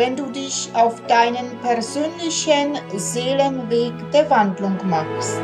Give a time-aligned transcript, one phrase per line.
[0.00, 5.42] wenn du dich auf deinen persönlichen Seelenweg der Wandlung machst.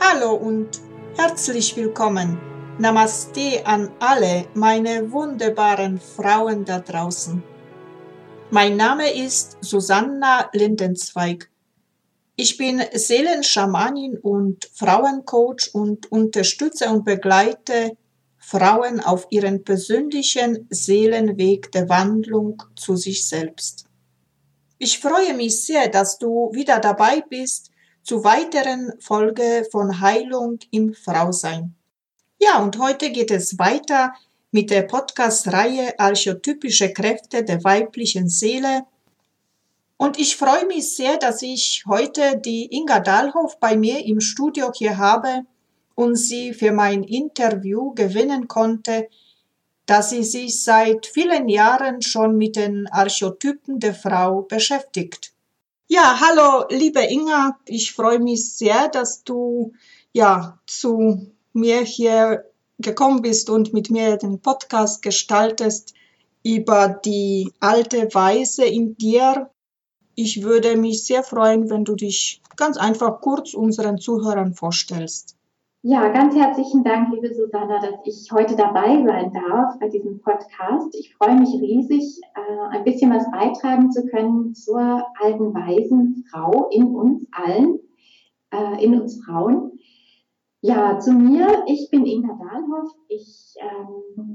[0.00, 0.70] Hallo und
[1.18, 2.40] herzlich willkommen.
[2.78, 7.42] Namaste an alle meine wunderbaren Frauen da draußen.
[8.50, 11.50] Mein Name ist Susanna Lindenzweig.
[12.36, 17.98] Ich bin Seelenschamanin und Frauencoach und unterstütze und begleite
[18.50, 23.84] Frauen auf ihren persönlichen Seelenweg der Wandlung zu sich selbst.
[24.78, 27.70] Ich freue mich sehr, dass du wieder dabei bist
[28.02, 31.76] zu weiteren Folge von Heilung im Frausein.
[32.40, 34.14] Ja, und heute geht es weiter
[34.50, 38.82] mit der Podcast-Reihe Archetypische Kräfte der weiblichen Seele.
[39.96, 44.72] Und ich freue mich sehr, dass ich heute die Inga Dahlhoff bei mir im Studio
[44.74, 45.44] hier habe
[46.00, 49.10] und sie für mein Interview gewinnen konnte,
[49.84, 55.34] da sie sich seit vielen Jahren schon mit den Archetypen der Frau beschäftigt.
[55.88, 59.74] Ja, hallo, liebe Inga, ich freue mich sehr, dass du
[60.14, 62.46] ja zu mir hier
[62.78, 65.92] gekommen bist und mit mir den Podcast gestaltest
[66.42, 69.50] über die alte Weise in dir.
[70.14, 75.36] Ich würde mich sehr freuen, wenn du dich ganz einfach kurz unseren Zuhörern vorstellst.
[75.82, 80.94] Ja, ganz herzlichen Dank, liebe Susanna, dass ich heute dabei sein darf bei diesem Podcast.
[80.94, 86.68] Ich freue mich riesig, äh, ein bisschen was beitragen zu können zur alten weisen Frau
[86.68, 87.78] in uns allen,
[88.50, 89.78] äh, in uns Frauen.
[90.60, 91.64] Ja, zu mir.
[91.66, 92.94] Ich bin Inga Dahlhoff.
[93.08, 94.34] Ich ähm,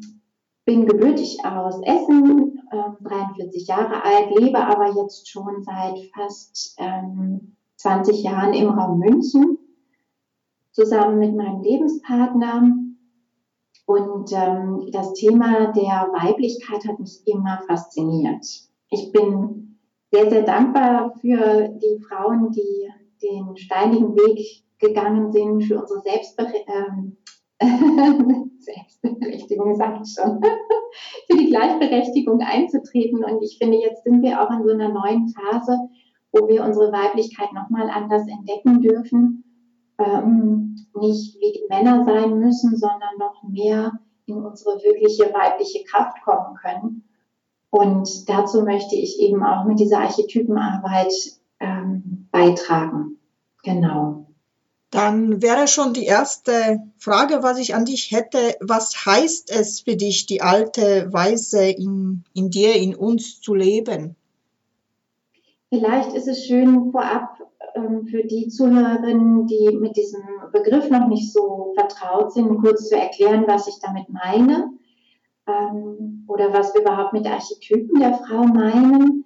[0.65, 7.55] bin gebürtig aus Essen, äh, 43 Jahre alt, lebe aber jetzt schon seit fast ähm,
[7.75, 9.59] 20 Jahren im Raum München
[10.75, 12.69] zusammen mit meinem Lebenspartner.
[13.87, 18.45] Und ähm, das Thema der Weiblichkeit hat mich immer fasziniert.
[18.89, 19.79] Ich bin
[20.11, 22.89] sehr, sehr dankbar für die Frauen, die
[23.21, 27.17] den steinigen Weg gegangen sind, für unsere Selbstbere ähm,
[28.59, 30.41] Selbstberechtigung, sagt schon,
[31.27, 33.23] für die Gleichberechtigung einzutreten.
[33.23, 35.77] Und ich finde, jetzt sind wir auch in so einer neuen Phase,
[36.31, 39.45] wo wir unsere Weiblichkeit nochmal anders entdecken dürfen
[39.97, 43.93] ähm, nicht wie die Männer sein müssen, sondern noch mehr
[44.25, 47.03] in unsere wirkliche weibliche Kraft kommen können.
[47.69, 51.13] Und dazu möchte ich eben auch mit dieser Archetypenarbeit
[51.59, 53.19] ähm, beitragen.
[53.63, 54.27] Genau.
[54.91, 58.55] Dann wäre schon die erste Frage, was ich an dich hätte.
[58.61, 64.15] Was heißt es für dich, die alte Weise in, in dir, in uns zu leben?
[65.69, 67.37] Vielleicht ist es schön vorab
[67.75, 72.97] ähm, für die Zuhörerinnen, die mit diesem Begriff noch nicht so vertraut sind, kurz zu
[72.97, 74.71] erklären, was ich damit meine
[75.47, 79.25] ähm, oder was wir überhaupt mit Archetypen der Frau meinen.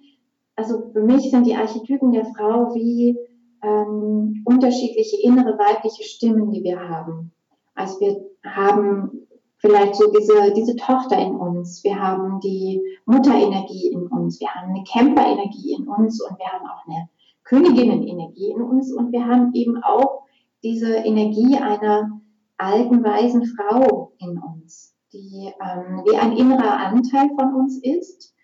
[0.56, 3.16] Also für mich sind die Archetypen der Frau wie
[3.62, 7.32] ähm, unterschiedliche innere weibliche Stimmen, die wir haben.
[7.74, 9.26] Also wir haben
[9.58, 14.70] vielleicht so diese, diese Tochter in uns, wir haben die Mutterenergie in uns, wir haben
[14.70, 17.08] eine Kämpferenergie in uns und wir haben auch eine
[17.50, 20.22] Königinnenenergie in uns und wir haben eben auch
[20.62, 22.20] diese Energie einer
[22.56, 28.34] alten, weisen Frau in uns, die ähm, wie ein innerer Anteil von uns ist.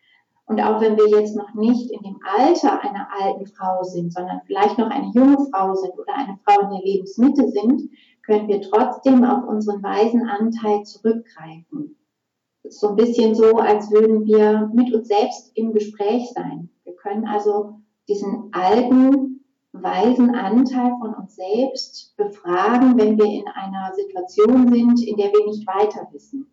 [0.47, 4.41] Und auch wenn wir jetzt noch nicht in dem Alter einer alten Frau sind, sondern
[4.45, 7.83] vielleicht noch eine junge Frau sind oder eine Frau in der Lebensmitte sind,
[8.25, 11.97] können wir trotzdem auf unseren weisen Anteil zurückgreifen.
[12.69, 16.71] So ein bisschen so, als würden wir mit uns selbst im Gespräch sein.
[16.83, 23.93] Wir können also diesen alten, weisen Anteil von uns selbst befragen, wenn wir in einer
[23.95, 26.47] Situation sind, in der wir nicht weiter wissen.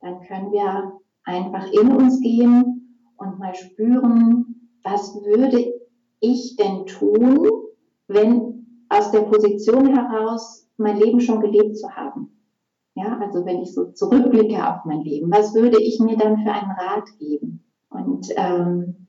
[0.00, 0.92] Dann können wir
[1.24, 5.72] einfach in uns gehen und mal spüren, was würde
[6.20, 7.48] ich denn tun,
[8.08, 12.28] wenn aus der Position heraus mein Leben schon gelebt zu haben.
[12.94, 16.52] Ja, also wenn ich so zurückblicke auf mein Leben, was würde ich mir dann für
[16.52, 17.64] einen Rat geben?
[17.88, 19.01] Und ähm,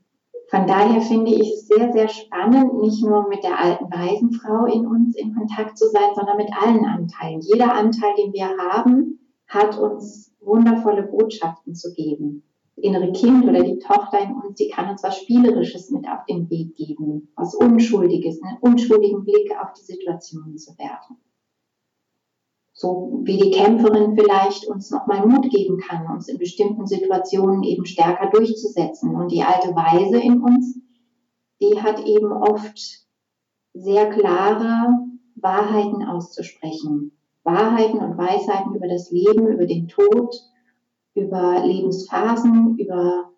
[0.53, 4.85] von daher finde ich es sehr, sehr spannend, nicht nur mit der alten Waisenfrau in
[4.85, 7.41] uns in Kontakt zu sein, sondern mit allen Anteilen.
[7.41, 9.17] Jeder Anteil, den wir haben,
[9.47, 12.43] hat uns wundervolle Botschaften zu geben.
[12.75, 16.47] innere Kind oder die Tochter in uns, die kann uns was Spielerisches mit auf den
[16.51, 21.17] Weg geben, was Unschuldiges, einen unschuldigen Blick auf die Situation zu werfen.
[22.73, 27.85] So wie die Kämpferin vielleicht uns nochmal Mut geben kann, uns in bestimmten Situationen eben
[27.85, 29.15] stärker durchzusetzen.
[29.15, 30.79] Und die alte Weise in uns,
[31.61, 33.05] die hat eben oft
[33.73, 34.87] sehr klare
[35.35, 37.11] Wahrheiten auszusprechen.
[37.43, 40.35] Wahrheiten und Weisheiten über das Leben, über den Tod,
[41.13, 43.29] über Lebensphasen, über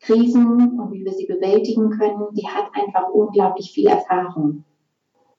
[0.00, 4.64] Krisen und wie wir sie bewältigen können, die hat einfach unglaublich viel Erfahrung.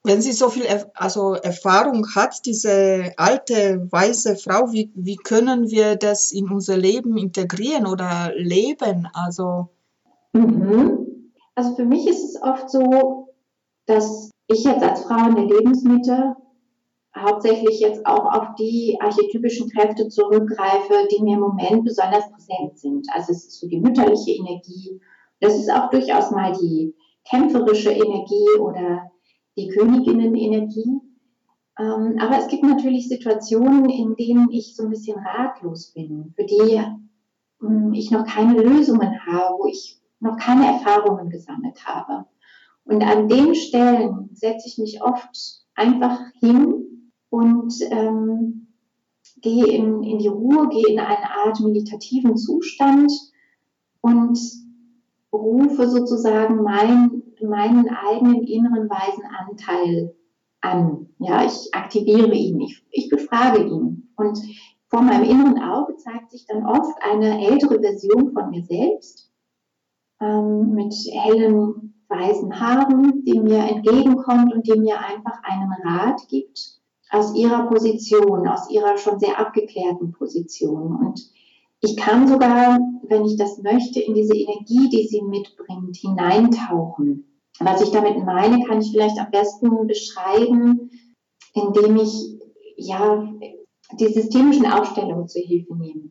[0.06, 5.96] Wenn sie so viel also Erfahrung hat, diese alte weiße Frau, wie, wie können wir
[5.96, 9.07] das in unser Leben integrieren oder leben?
[9.13, 9.69] Also,
[10.34, 11.31] mhm.
[11.56, 13.34] also für mich ist es oft so,
[13.88, 16.36] dass ich jetzt als Frau in der Lebensmitte
[17.18, 23.07] hauptsächlich jetzt auch auf die archetypischen Kräfte zurückgreife, die mir im Moment besonders präsent sind.
[23.12, 25.02] Also es ist so die mütterliche Energie.
[25.40, 26.94] Das ist auch durchaus mal die
[27.28, 29.10] kämpferische Energie oder
[29.57, 31.02] die Königinnenenergie.
[31.78, 36.46] Ähm, aber es gibt natürlich Situationen, in denen ich so ein bisschen ratlos bin, für
[36.46, 36.81] die
[37.60, 42.25] hm, ich noch keine Lösungen habe, wo ich noch keine Erfahrungen gesammelt habe.
[42.86, 48.68] Und an den Stellen setze ich mich oft einfach hin und ähm,
[49.42, 53.12] gehe in, in die Ruhe, gehe in eine Art meditativen Zustand
[54.02, 54.40] und
[55.34, 57.14] rufe sozusagen mein,
[57.50, 60.15] meinen eigenen inneren weisen Anteil
[60.62, 61.09] an.
[61.19, 64.12] Ja, ich aktiviere ihn, ich, ich befrage ihn.
[64.15, 64.39] Und
[64.88, 69.31] vor meinem inneren Auge zeigt sich dann oft eine ältere Version von mir selbst
[70.21, 76.80] ähm, mit hellen weißen Haaren, die mir entgegenkommt und die mir einfach einen Rat gibt
[77.09, 80.95] aus ihrer Position, aus ihrer schon sehr abgeklärten Position.
[80.95, 81.21] Und
[81.81, 87.34] ich kann sogar, wenn ich das möchte, in diese Energie, die sie mitbringt, hineintauchen.
[87.60, 90.90] Was ich damit meine, kann ich vielleicht am besten beschreiben,
[91.54, 92.40] indem ich
[92.78, 93.31] ja
[93.94, 96.10] die systemischen Aufstellungen zur Hilfe nehme.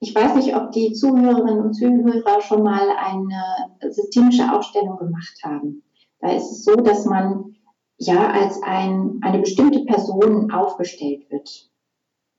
[0.00, 5.84] Ich weiß nicht, ob die Zuhörerinnen und Zuhörer schon mal eine systemische Aufstellung gemacht haben.
[6.18, 7.56] Da ist es so, dass man
[7.98, 11.70] ja als ein, eine bestimmte Person aufgestellt wird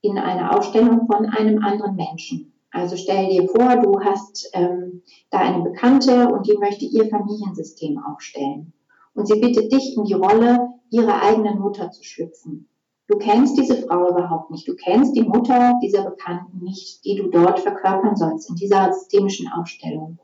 [0.02, 2.53] in einer Ausstellung von einem anderen Menschen.
[2.74, 8.00] Also stell dir vor, du hast ähm, da eine Bekannte und die möchte ihr Familiensystem
[8.04, 8.72] aufstellen.
[9.14, 12.68] Und sie bittet dich in die Rolle ihrer eigenen Mutter zu schlüpfen.
[13.06, 14.66] Du kennst diese Frau überhaupt nicht.
[14.66, 19.46] Du kennst die Mutter dieser Bekannten nicht, die du dort verkörpern sollst in dieser systemischen
[19.52, 20.18] Aufstellung.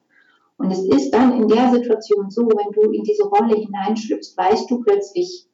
[0.56, 4.69] Und es ist dann in der Situation so, wenn du in diese Rolle hineinschlüpfst, weißt
[4.69, 5.46] du plötzlich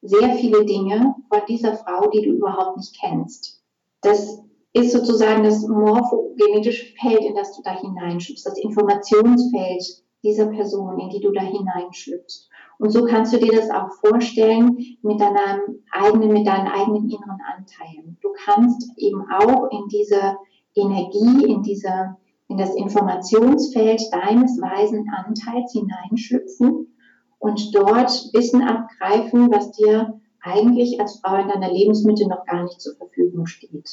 [0.00, 3.62] sehr viele Dinge von dieser Frau, die du überhaupt nicht kennst.
[4.00, 4.42] Das
[4.72, 9.84] ist sozusagen das morphogenetische Feld, in das du da hineinschlüpfst, das Informationsfeld
[10.22, 12.48] dieser Person, in die du da hineinschlüpfst.
[12.78, 17.38] Und so kannst du dir das auch vorstellen mit deinem eigenen, mit deinen eigenen inneren
[17.56, 18.18] Anteilen.
[18.22, 20.36] Du kannst eben auch in diese
[20.74, 22.16] Energie, in diese
[22.52, 26.94] in das Informationsfeld deines weisen Anteils hineinschlüpfen
[27.38, 32.80] und dort Wissen abgreifen, was dir eigentlich als Frau in deiner Lebensmitte noch gar nicht
[32.80, 33.88] zur Verfügung steht.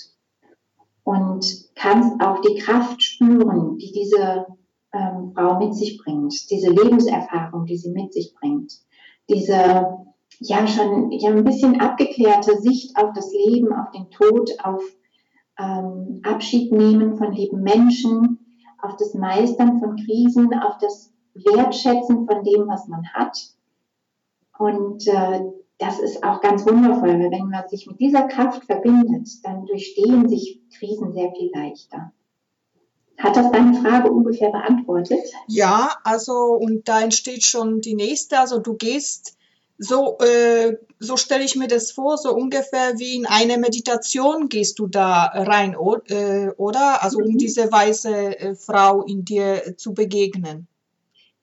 [1.03, 4.45] Und kannst auch die Kraft spüren, die diese
[4.93, 8.73] ähm, Frau mit sich bringt, diese Lebenserfahrung, die sie mit sich bringt,
[9.29, 9.87] diese
[10.39, 14.81] ja schon ja ein bisschen abgeklärte Sicht auf das Leben, auf den Tod, auf
[15.59, 18.39] ähm, Abschied nehmen von lieben Menschen,
[18.81, 23.37] auf das Meistern von Krisen, auf das Wertschätzen von dem, was man hat.
[24.57, 25.41] Und äh,
[25.79, 30.27] das ist auch ganz wundervoll, weil wenn man sich mit dieser Kraft verbindet, dann durchstehen
[30.27, 32.11] sich Krisen sehr viel leichter.
[33.17, 35.19] Hat das deine Frage ungefähr beantwortet?
[35.47, 38.39] Ja, also und da entsteht schon die nächste.
[38.39, 39.37] Also du gehst
[39.77, 44.79] so, äh, so stelle ich mir das vor, so ungefähr wie in eine Meditation gehst
[44.79, 45.75] du da rein,
[46.07, 47.03] äh, oder?
[47.03, 47.37] Also um mhm.
[47.37, 50.67] diese weiße äh, Frau in dir zu begegnen.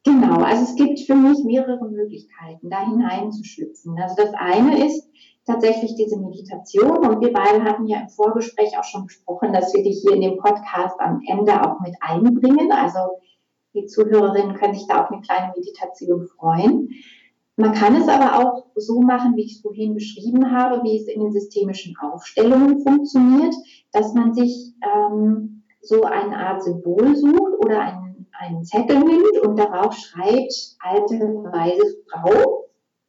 [0.07, 3.99] Genau, also es gibt für mich mehrere Möglichkeiten, da hineinzuschlüpfen.
[4.01, 5.11] Also das eine ist
[5.45, 9.83] tatsächlich diese Meditation und wir beide hatten ja im Vorgespräch auch schon besprochen, dass wir
[9.83, 12.71] dich hier in dem Podcast am Ende auch mit einbringen.
[12.71, 13.19] Also
[13.75, 16.89] die Zuhörerinnen können sich da auf eine kleine Meditation freuen.
[17.57, 21.09] Man kann es aber auch so machen, wie ich es vorhin beschrieben habe, wie es
[21.09, 23.57] in den systemischen Aufstellungen funktioniert,
[23.91, 28.06] dass man sich ähm, so eine Art Symbol sucht oder einen,
[28.39, 31.19] einen Zettel nimmt und darauf schreibt, alte,
[31.53, 32.65] weise Frau,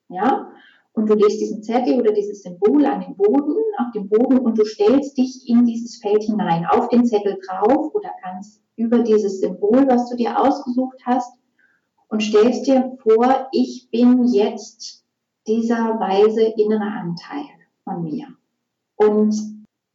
[0.10, 0.52] ja,
[0.94, 4.58] und du legst diesen Zettel oder dieses Symbol an den Boden, auf den Boden und
[4.58, 9.40] du stellst dich in dieses Feld hinein, auf den Zettel drauf oder ganz über dieses
[9.40, 11.38] Symbol, was du dir ausgesucht hast
[12.08, 15.06] und stellst dir vor, ich bin jetzt
[15.46, 17.46] dieser weise innere Anteil
[17.84, 18.28] von mir.
[18.96, 19.36] Und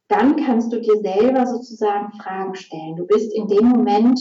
[0.07, 2.95] dann kannst du dir selber sozusagen Fragen stellen.
[2.95, 4.19] Du bist in dem Moment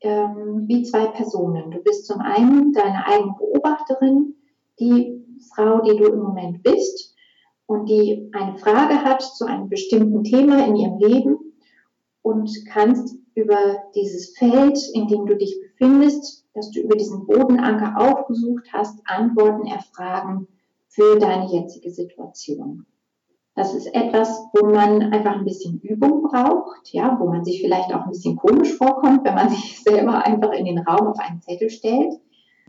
[0.00, 1.70] ähm, wie zwei Personen.
[1.70, 4.34] Du bist zum einen deine eigene Beobachterin,
[4.78, 5.24] die
[5.54, 7.14] Frau, die du im Moment bist
[7.66, 11.38] und die eine Frage hat zu einem bestimmten Thema in ihrem Leben
[12.22, 13.56] und kannst über
[13.94, 19.66] dieses Feld, in dem du dich befindest, dass du über diesen Bodenanker aufgesucht hast, Antworten
[19.66, 20.48] erfragen
[20.88, 22.86] für deine jetzige Situation.
[23.56, 27.92] Das ist etwas, wo man einfach ein bisschen Übung braucht, ja, wo man sich vielleicht
[27.92, 31.40] auch ein bisschen komisch vorkommt, wenn man sich selber einfach in den Raum auf einen
[31.40, 32.12] Zettel stellt,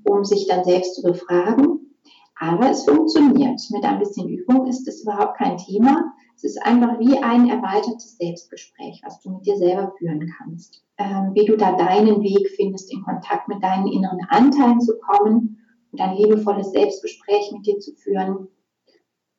[0.06, 1.94] um sich dann selbst zu befragen.
[2.40, 3.60] Aber es funktioniert.
[3.72, 6.14] Mit ein bisschen Übung ist es überhaupt kein Thema.
[6.38, 10.86] Es ist einfach wie ein erweitertes Selbstgespräch, was du mit dir selber führen kannst.
[10.98, 15.58] Ähm, wie du da deinen Weg findest, in Kontakt mit deinen inneren Anteilen zu kommen
[15.92, 18.48] und ein liebevolles Selbstgespräch mit dir zu führen.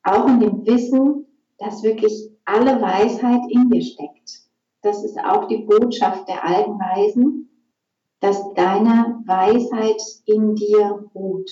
[0.03, 1.28] Auch in dem Wissen,
[1.59, 4.43] dass wirklich alle Weisheit in dir steckt.
[4.83, 7.51] Das ist auch die Botschaft der alten Weisen,
[8.21, 11.51] dass deine Weisheit in dir ruht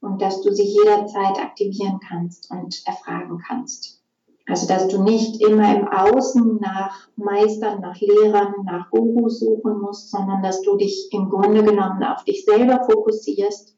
[0.00, 4.02] und dass du sie jederzeit aktivieren kannst und erfragen kannst.
[4.48, 10.10] Also dass du nicht immer im Außen nach Meistern, nach Lehrern, nach Gurus suchen musst,
[10.10, 13.75] sondern dass du dich im Grunde genommen auf dich selber fokussierst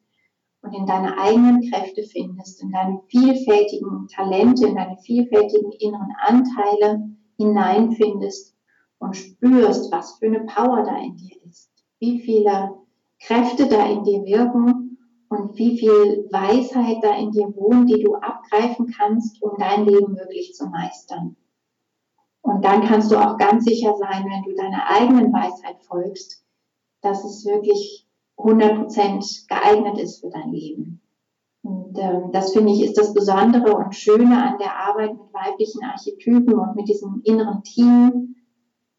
[0.63, 7.09] und in deine eigenen Kräfte findest, in deine vielfältigen Talente, in deine vielfältigen inneren Anteile
[7.37, 8.57] hineinfindest
[8.99, 12.75] und spürst, was für eine Power da in dir ist, wie viele
[13.21, 14.99] Kräfte da in dir wirken
[15.29, 20.17] und wie viel Weisheit da in dir wohnt, die du abgreifen kannst, um dein Leben
[20.17, 21.37] wirklich zu meistern.
[22.43, 26.45] Und dann kannst du auch ganz sicher sein, wenn du deiner eigenen Weisheit folgst,
[27.03, 28.08] dass es wirklich
[28.39, 31.01] 100% geeignet ist für dein Leben.
[31.63, 35.85] Und ähm, das finde ich ist das Besondere und Schöne an der Arbeit mit weiblichen
[35.85, 38.37] Archetypen und mit diesem inneren Team,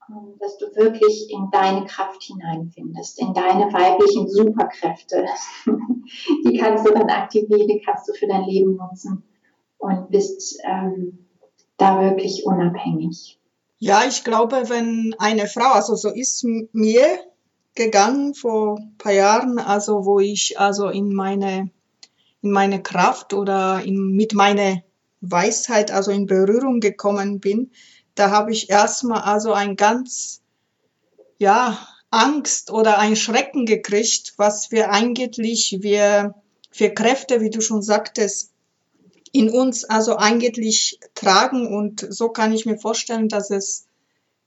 [0.10, 5.26] ähm, dass du wirklich in deine Kraft hineinfindest, in deine weiblichen Superkräfte.
[6.46, 9.24] die kannst du dann aktivieren, die kannst du für dein Leben nutzen
[9.78, 11.26] und bist ähm,
[11.78, 13.40] da wirklich unabhängig.
[13.78, 16.44] Ja, ich glaube, wenn eine Frau, also so ist
[16.74, 17.06] mir
[17.76, 21.70] gegangen vor ein paar Jahren, also wo ich also in meine,
[22.42, 24.82] in meine Kraft oder in, mit meiner
[25.22, 27.72] Weisheit also in Berührung gekommen bin,
[28.16, 30.42] da habe ich erstmal also ein ganz,
[31.38, 31.78] ja,
[32.12, 36.36] Angst oder ein Schrecken gekriegt, was wir eigentlich, wir
[36.72, 38.52] für Kräfte, wie du schon sagtest,
[39.32, 41.68] in uns also eigentlich tragen.
[41.74, 43.88] Und so kann ich mir vorstellen, dass es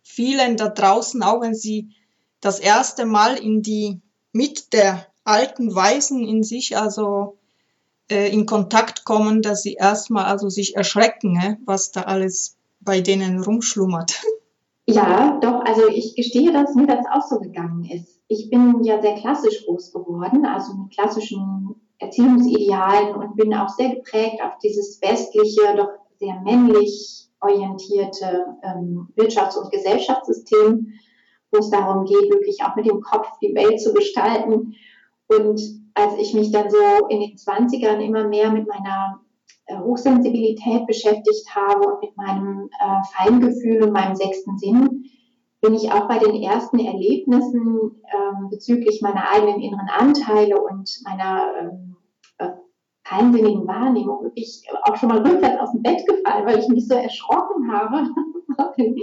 [0.03, 1.91] vielen da draußen, auch wenn sie
[2.43, 7.39] das erste Mal in die, mit der alten Weisen in sich, also
[8.11, 13.01] äh, in Kontakt kommen, dass sie erstmal also sich erschrecken, äh, was da alles bei
[13.01, 14.21] denen rumschlummert.
[14.85, 18.19] Ja, doch, also ich gestehe, dass mir das auch so gegangen ist.
[18.27, 23.95] Ich bin ja sehr klassisch groß geworden, also mit klassischen Erziehungsidealen und bin auch sehr
[23.95, 30.95] geprägt auf dieses westliche, doch sehr männlich orientierte ähm, Wirtschafts- und Gesellschaftssystem
[31.53, 34.75] wo es darum geht, wirklich auch mit dem Kopf die Welt zu gestalten.
[35.29, 35.61] Und
[35.95, 39.21] als ich mich dann so in den 20ern immer mehr mit meiner
[39.67, 45.05] äh, Hochsensibilität beschäftigt habe und mit meinem äh, Feingefühl und meinem sechsten Sinn,
[45.61, 51.53] bin ich auch bei den ersten Erlebnissen ähm, bezüglich meiner eigenen inneren Anteile und meiner
[51.61, 51.97] ähm,
[52.39, 52.49] äh,
[53.05, 56.95] feinsinnigen Wahrnehmung wirklich auch schon mal rückwärts aus dem Bett gefallen, weil ich mich so
[56.95, 58.09] erschrocken habe
[58.77, 58.97] den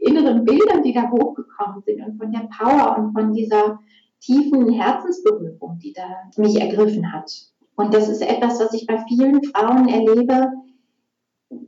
[0.00, 3.78] inneren Bildern, die da hochgekommen sind und von der Power und von dieser
[4.20, 7.30] tiefen Herzensberührung, die da mich ergriffen hat.
[7.76, 10.52] Und das ist etwas, was ich bei vielen Frauen erlebe,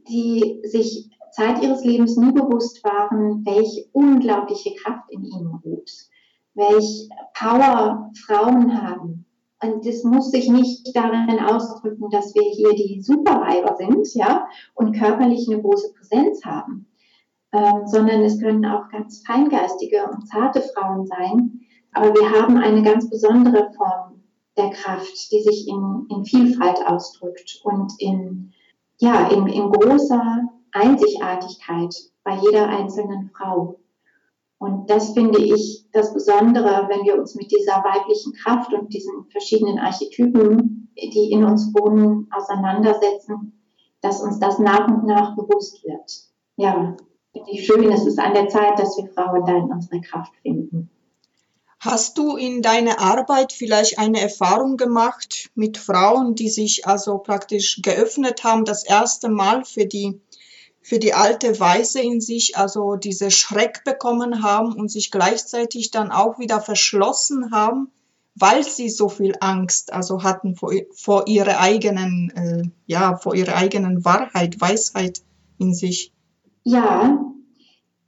[0.09, 5.91] die sich Zeit ihres Lebens nie bewusst waren, welche unglaubliche Kraft in ihnen ruht,
[6.55, 9.27] welche Power Frauen haben.
[9.61, 14.97] Und das muss sich nicht darin ausdrücken, dass wir hier die Superweiber sind, ja, und
[14.97, 16.87] körperlich eine große Präsenz haben,
[17.55, 21.61] ähm, sondern es können auch ganz feingeistige und zarte Frauen sein.
[21.93, 24.25] Aber wir haben eine ganz besondere Form
[24.57, 28.53] der Kraft, die sich in, in Vielfalt ausdrückt und in,
[28.99, 30.41] ja, in, in großer
[30.73, 31.95] Einzigartigkeit
[32.25, 33.79] bei jeder einzelnen Frau.
[34.59, 39.27] Und das finde ich das Besondere, wenn wir uns mit dieser weiblichen Kraft und diesen
[39.31, 43.61] verschiedenen Archetypen, die in uns wohnen, auseinandersetzen,
[44.01, 46.11] dass uns das nach und nach bewusst wird.
[46.57, 46.97] Ja,
[47.35, 47.93] finde ich schön.
[47.93, 50.89] Es ist an der Zeit, dass wir Frauen da in unsere Kraft finden.
[51.81, 57.83] Hast du in deiner Arbeit vielleicht eine Erfahrung gemacht mit Frauen, die sich also praktisch
[57.83, 60.19] geöffnet haben, das erste Mal für die,
[60.81, 66.11] für die alte Weise in sich, also diese Schreck bekommen haben und sich gleichzeitig dann
[66.11, 67.91] auch wieder verschlossen haben,
[68.35, 73.57] weil sie so viel Angst also hatten vor, vor ihrer eigenen, äh, ja, vor ihrer
[73.57, 75.21] eigenen Wahrheit, Weisheit
[75.59, 76.14] in sich?
[76.65, 77.23] Ja,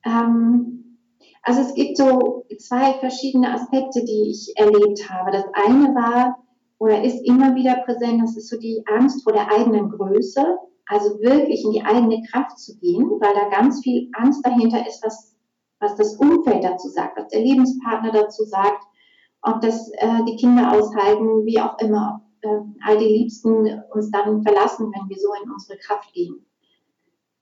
[0.04, 0.98] ähm,
[1.42, 5.30] also es gibt so zwei verschiedene Aspekte, die ich erlebt habe.
[5.30, 6.42] Das eine war
[6.78, 11.20] oder ist immer wieder präsent, das ist so die Angst vor der eigenen Größe, also
[11.20, 15.36] wirklich in die eigene Kraft zu gehen, weil da ganz viel Angst dahinter ist, was,
[15.80, 18.82] was das Umfeld dazu sagt, was der Lebenspartner dazu sagt,
[19.42, 22.48] ob das äh, die Kinder aushalten, wie auch immer, äh,
[22.84, 26.44] all die Liebsten uns dann verlassen, wenn wir so in unsere Kraft gehen.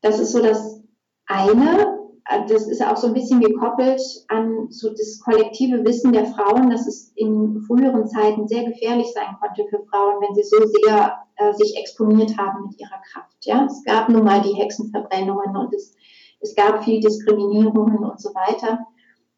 [0.00, 0.82] Das ist so das
[1.26, 1.98] eine.
[2.28, 6.70] Äh, das ist auch so ein bisschen gekoppelt an so das kollektive Wissen der Frauen,
[6.70, 11.18] dass es in früheren Zeiten sehr gefährlich sein konnte für Frauen, wenn sie so sehr
[11.36, 13.44] äh, sich exponiert haben mit ihrer Kraft.
[13.44, 15.94] Ja, es gab nun mal die Hexenverbrennungen und es,
[16.40, 18.86] es gab viel Diskriminierungen und so weiter.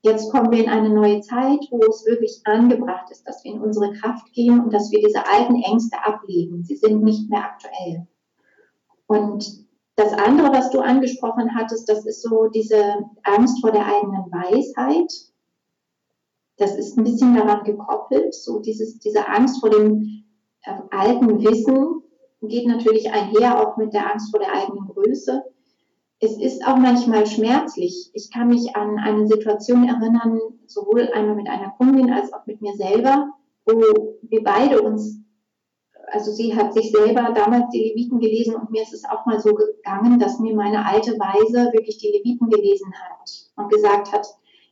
[0.03, 3.61] Jetzt kommen wir in eine neue Zeit, wo es wirklich angebracht ist, dass wir in
[3.61, 6.63] unsere Kraft gehen und dass wir diese alten Ängste ablegen.
[6.63, 8.07] Sie sind nicht mehr aktuell.
[9.09, 9.66] Und
[9.97, 15.11] das andere, was du angesprochen hattest, das ist so diese Angst vor der eigenen Weisheit.
[16.59, 18.35] Das ist ein bisschen daran gekoppelt.
[18.35, 20.25] So dieses, diese Angst vor dem
[20.63, 22.03] äh, alten Wissen
[22.43, 25.43] geht natürlich einher auch mit der Angst vor der eigenen Größe.
[26.21, 28.11] Es ist auch manchmal schmerzlich.
[28.13, 32.61] Ich kann mich an eine Situation erinnern, sowohl einmal mit einer Kundin als auch mit
[32.61, 33.31] mir selber,
[33.65, 33.81] wo
[34.23, 35.21] wir beide uns
[36.13, 39.41] also sie hat sich selber damals die Leviten gelesen und mir ist es auch mal
[39.41, 44.27] so gegangen, dass mir meine alte Weise wirklich die Leviten gelesen hat und gesagt hat,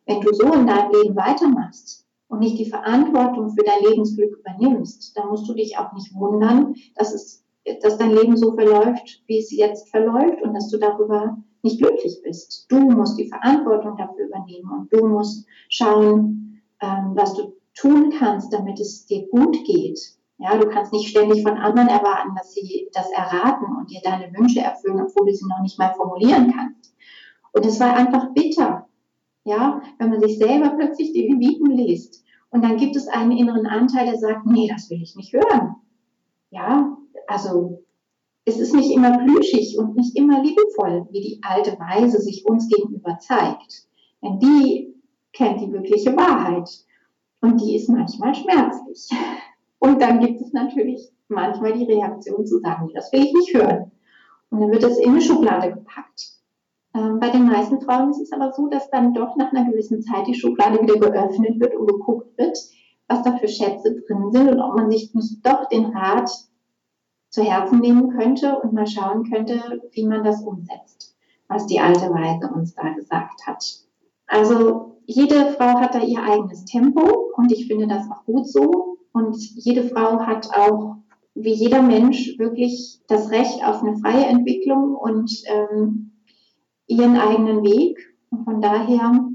[0.06, 5.16] wenn du so in deinem Leben weitermachst und nicht die Verantwortung für dein Lebensglück übernimmst,
[5.16, 7.44] dann musst du dich auch nicht wundern, dass es,
[7.82, 12.20] dass dein Leben so verläuft, wie es jetzt verläuft und dass du darüber nicht glücklich
[12.22, 12.66] bist.
[12.68, 18.52] Du musst die Verantwortung dafür übernehmen und du musst schauen, ähm, was du tun kannst,
[18.52, 19.98] damit es dir gut geht
[20.38, 24.32] ja, du kannst nicht ständig von anderen erwarten, dass sie das erraten und dir deine
[24.36, 26.94] Wünsche erfüllen, obwohl du sie noch nicht mal formulieren kannst.
[27.52, 28.88] Und es war einfach bitter,
[29.44, 32.24] ja, wenn man sich selber plötzlich die Leviten liest.
[32.50, 35.76] Und dann gibt es einen inneren Anteil, der sagt, nee, das will ich nicht hören.
[36.50, 37.84] Ja, also
[38.44, 42.68] es ist nicht immer plüschig und nicht immer liebevoll, wie die alte Weise sich uns
[42.68, 43.88] gegenüber zeigt.
[44.22, 44.94] Denn die
[45.32, 46.68] kennt die wirkliche Wahrheit.
[47.40, 49.08] Und die ist manchmal schmerzlich.
[49.84, 53.92] Und dann gibt es natürlich manchmal die Reaktion zu sagen, das will ich nicht hören.
[54.48, 56.30] Und dann wird das in eine Schublade gepackt.
[56.94, 60.00] Ähm, bei den meisten Frauen ist es aber so, dass dann doch nach einer gewissen
[60.00, 62.56] Zeit die Schublade wieder geöffnet wird und geguckt wird,
[63.08, 66.30] was da für Schätze drin sind und ob man sich nicht doch den Rat
[67.28, 71.14] zu Herzen nehmen könnte und mal schauen könnte, wie man das umsetzt,
[71.46, 73.62] was die alte Weise uns da gesagt hat.
[74.26, 78.93] Also jede Frau hat da ihr eigenes Tempo und ich finde das auch gut so.
[79.14, 80.96] Und jede Frau hat auch,
[81.36, 86.10] wie jeder Mensch, wirklich das Recht auf eine freie Entwicklung und ähm,
[86.88, 88.12] ihren eigenen Weg.
[88.30, 89.28] Und von daher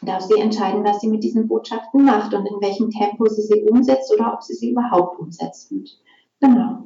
[0.00, 3.62] darf sie entscheiden, was sie mit diesen Botschaften macht und in welchem Tempo sie sie
[3.68, 5.74] umsetzt oder ob sie sie überhaupt umsetzt.
[6.40, 6.84] Genau.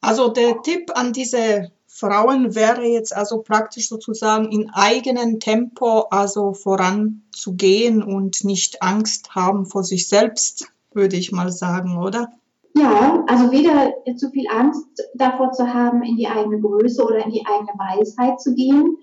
[0.00, 6.52] Also der Tipp an diese Frauen wäre jetzt also praktisch sozusagen in eigenen Tempo also
[6.52, 12.28] voranzugehen und nicht Angst haben vor sich selbst würde ich mal sagen, oder?
[12.74, 17.32] Ja, also weder zu viel Angst davor zu haben, in die eigene Größe oder in
[17.32, 18.96] die eigene Weisheit zu gehen,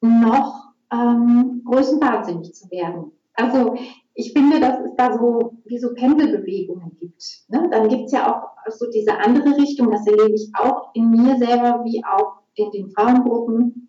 [0.00, 3.12] noch ähm, größenwahnsinnig zu werden.
[3.34, 3.76] Also
[4.14, 7.22] ich finde, dass es da so wie so Pendelbewegungen gibt.
[7.48, 7.68] Ne?
[7.70, 11.36] Dann gibt es ja auch so diese andere Richtung, das erlebe ich auch in mir
[11.38, 13.88] selber wie auch in den Frauengruppen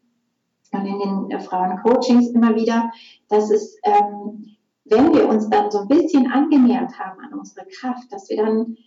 [0.72, 2.92] und in den äh, Frauencoachings immer wieder,
[3.28, 4.56] dass es ähm,
[4.90, 8.78] wenn wir uns dann so ein bisschen angenähert haben an unsere Kraft, dass wir dann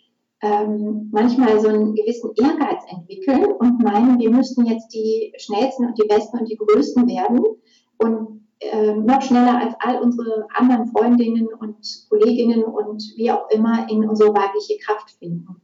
[0.43, 5.99] ähm, manchmal so einen gewissen Ehrgeiz entwickeln und meinen, wir müssten jetzt die schnellsten und
[5.99, 7.41] die besten und die größten werden
[7.99, 13.89] und äh, noch schneller als all unsere anderen Freundinnen und Kolleginnen und wie auch immer
[13.89, 15.63] in unsere weibliche Kraft finden.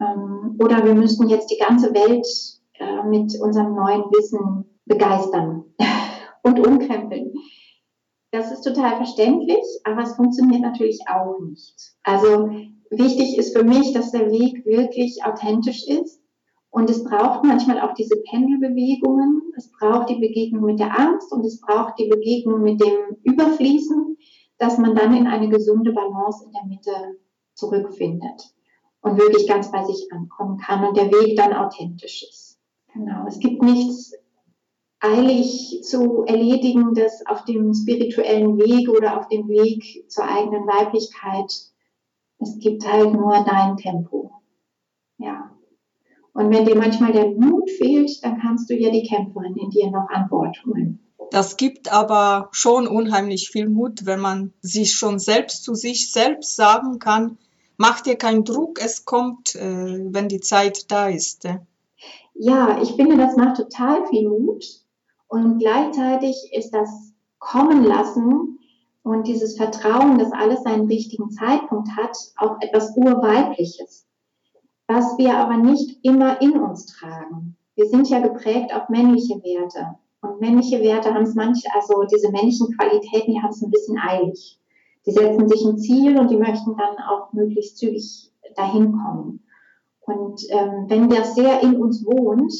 [0.00, 2.26] Ähm, oder wir müssen jetzt die ganze Welt
[2.74, 5.64] äh, mit unserem neuen Wissen begeistern
[6.42, 7.34] und umkrempeln.
[8.30, 11.94] Das ist total verständlich, aber es funktioniert natürlich auch nicht.
[12.02, 12.50] Also
[12.90, 16.20] wichtig ist für mich, dass der Weg wirklich authentisch ist.
[16.70, 19.52] Und es braucht manchmal auch diese Pendelbewegungen.
[19.56, 24.16] Es braucht die Begegnung mit der Angst und es braucht die Begegnung mit dem Überfließen.
[24.58, 27.18] dass man dann in eine gesunde Balance in der Mitte
[27.54, 28.54] zurückfindet
[29.02, 32.58] und wirklich ganz bei sich ankommen kann und der Weg dann authentisch ist.
[32.92, 34.12] Genau, es gibt nichts
[35.00, 41.52] eilig zu erledigendes auf dem spirituellen Weg oder auf dem Weg zur eigenen Weiblichkeit.
[42.40, 44.32] Es gibt halt nur dein Tempo.
[45.18, 45.50] Ja.
[46.32, 49.90] Und wenn dir manchmal der Mut fehlt, dann kannst du ja die Kämpferin in dir
[49.90, 51.00] noch an Bord holen.
[51.30, 56.56] Das gibt aber schon unheimlich viel Mut, wenn man sich schon selbst zu sich selbst
[56.56, 57.38] sagen kann,
[57.76, 61.44] mach dir keinen Druck, es kommt, äh, wenn die Zeit da ist.
[62.34, 64.64] Ja, ich finde, das macht total viel Mut.
[65.28, 68.58] Und gleichzeitig ist das Kommen lassen
[69.02, 74.06] und dieses Vertrauen, dass alles seinen richtigen Zeitpunkt hat, auch etwas Urweibliches,
[74.86, 77.56] was wir aber nicht immer in uns tragen.
[77.74, 79.98] Wir sind ja geprägt auf männliche Werte.
[80.20, 83.98] Und männliche Werte haben es manchmal, also diese männlichen Qualitäten, die haben es ein bisschen
[83.98, 84.58] eilig.
[85.06, 89.44] Die setzen sich ein Ziel und die möchten dann auch möglichst zügig dahin kommen.
[90.00, 92.52] Und ähm, wenn das sehr in uns wohnt,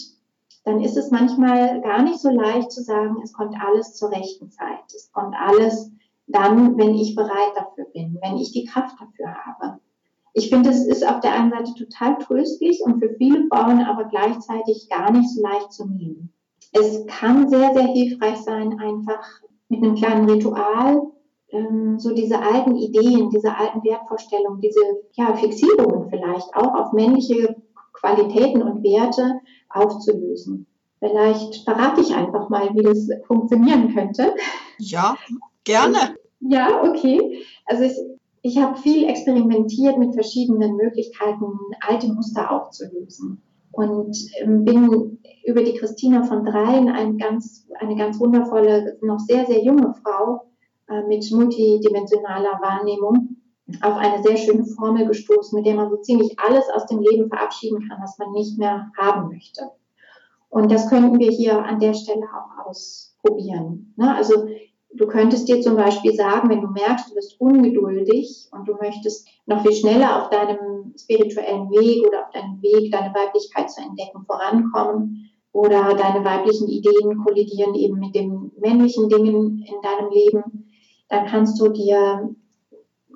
[0.69, 4.51] dann ist es manchmal gar nicht so leicht zu sagen, es kommt alles zur rechten
[4.51, 4.85] Zeit.
[4.95, 5.91] Es kommt alles
[6.27, 9.81] dann, wenn ich bereit dafür bin, wenn ich die Kraft dafür habe.
[10.35, 14.05] Ich finde, es ist auf der einen Seite total tröstlich und für viele Frauen aber
[14.05, 16.35] gleichzeitig gar nicht so leicht zu nehmen.
[16.73, 19.27] Es kann sehr, sehr hilfreich sein, einfach
[19.71, 21.11] mit einem kleinen Ritual
[21.51, 24.81] ähm, so diese alten Ideen, diese alten Wertvorstellungen, diese
[25.13, 27.57] ja, Fixierungen vielleicht auch auf männliche
[28.01, 30.67] Qualitäten und Werte aufzulösen.
[31.01, 34.35] Vielleicht verrate ich einfach mal, wie das funktionieren könnte.
[34.79, 35.17] Ja,
[35.65, 36.17] gerne.
[36.41, 37.45] Ja, okay.
[37.67, 37.95] Also ich,
[38.43, 41.47] ich habe viel experimentiert mit verschiedenen Möglichkeiten,
[41.81, 43.43] alte Muster aufzulösen.
[43.71, 49.47] Und ähm, bin über die Christina von Dreien ein ganz, eine ganz wundervolle, noch sehr,
[49.47, 50.49] sehr junge Frau
[50.89, 53.38] äh, mit multidimensionaler Wahrnehmung
[53.83, 57.29] auf eine sehr schöne Formel gestoßen, mit der man so ziemlich alles aus dem Leben
[57.29, 59.71] verabschieden kann, was man nicht mehr haben möchte.
[60.51, 63.93] Und das könnten wir hier an der Stelle auch ausprobieren.
[63.97, 64.15] Ne?
[64.15, 64.49] Also
[64.95, 69.29] du könntest dir zum Beispiel sagen, wenn du merkst, du bist ungeduldig und du möchtest
[69.47, 74.25] noch viel schneller auf deinem spirituellen Weg oder auf deinem Weg, deine Weiblichkeit zu entdecken,
[74.27, 80.71] vorankommen oder deine weiblichen Ideen kollidieren eben mit den männlichen Dingen in deinem Leben,
[81.09, 82.35] dann kannst du dir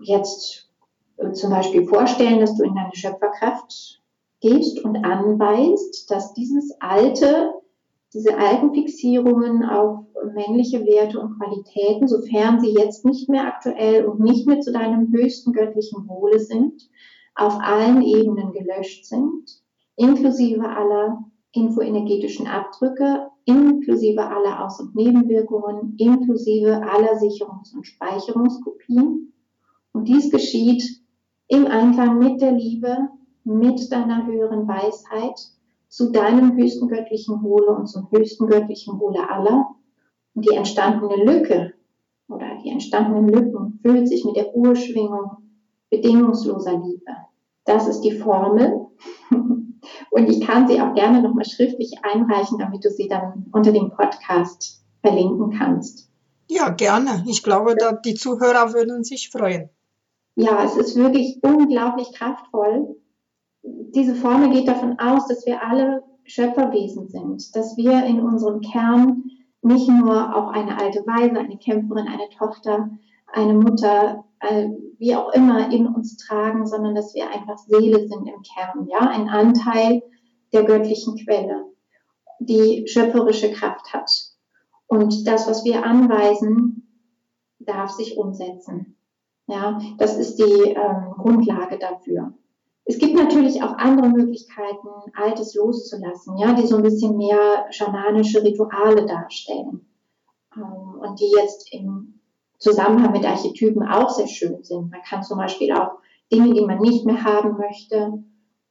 [0.04, 0.68] jetzt
[1.16, 4.00] äh, zum Beispiel vorstellen, dass du in deine Schöpferkraft
[4.40, 7.52] gehst und anweist, dass dieses alte,
[8.12, 10.00] diese alten Fixierungen auf
[10.34, 15.12] männliche Werte und Qualitäten, sofern sie jetzt nicht mehr aktuell und nicht mehr zu deinem
[15.12, 16.88] höchsten göttlichen Wohle sind,
[17.34, 19.62] auf allen Ebenen gelöscht sind,
[19.96, 29.31] inklusive aller infoenergetischen Abdrücke, inklusive aller Aus- und Nebenwirkungen, inklusive aller Sicherungs- und Speicherungskopien
[29.92, 30.82] und dies geschieht
[31.48, 33.08] im Einklang mit der Liebe,
[33.44, 35.38] mit deiner höheren Weisheit,
[35.88, 39.74] zu deinem höchsten göttlichen Wohle und zum höchsten göttlichen Wohle aller.
[40.34, 41.74] Und die entstandene Lücke
[42.28, 45.36] oder die entstandenen Lücken füllt sich mit der Urschwingung
[45.90, 47.12] bedingungsloser Liebe.
[47.64, 48.86] Das ist die Formel.
[50.10, 53.90] Und ich kann sie auch gerne nochmal schriftlich einreichen, damit du sie dann unter dem
[53.90, 56.08] Podcast verlinken kannst.
[56.48, 57.24] Ja, gerne.
[57.26, 59.70] Ich glaube, die Zuhörer würden sich freuen
[60.34, 62.96] ja, es ist wirklich unglaublich kraftvoll.
[63.62, 69.24] Diese Formel geht davon aus, dass wir alle Schöpferwesen sind, dass wir in unserem Kern
[69.62, 72.90] nicht nur auch eine alte Weise, eine Kämpferin, eine Tochter,
[73.32, 74.24] eine Mutter,
[74.98, 79.00] wie auch immer in uns tragen, sondern dass wir einfach Seele sind im Kern, ja,
[79.00, 80.02] ein Anteil
[80.52, 81.66] der göttlichen Quelle,
[82.40, 84.10] die schöpferische Kraft hat.
[84.86, 86.88] Und das, was wir anweisen,
[87.60, 88.96] darf sich umsetzen.
[89.46, 92.32] Ja, das ist die ähm, Grundlage dafür.
[92.84, 98.42] Es gibt natürlich auch andere Möglichkeiten, Altes loszulassen, ja, die so ein bisschen mehr schamanische
[98.42, 99.86] Rituale darstellen
[100.56, 102.20] ähm, und die jetzt im
[102.58, 104.90] Zusammenhang mit Archetypen auch sehr schön sind.
[104.90, 105.98] Man kann zum Beispiel auch
[106.32, 108.24] Dinge, die man nicht mehr haben möchte,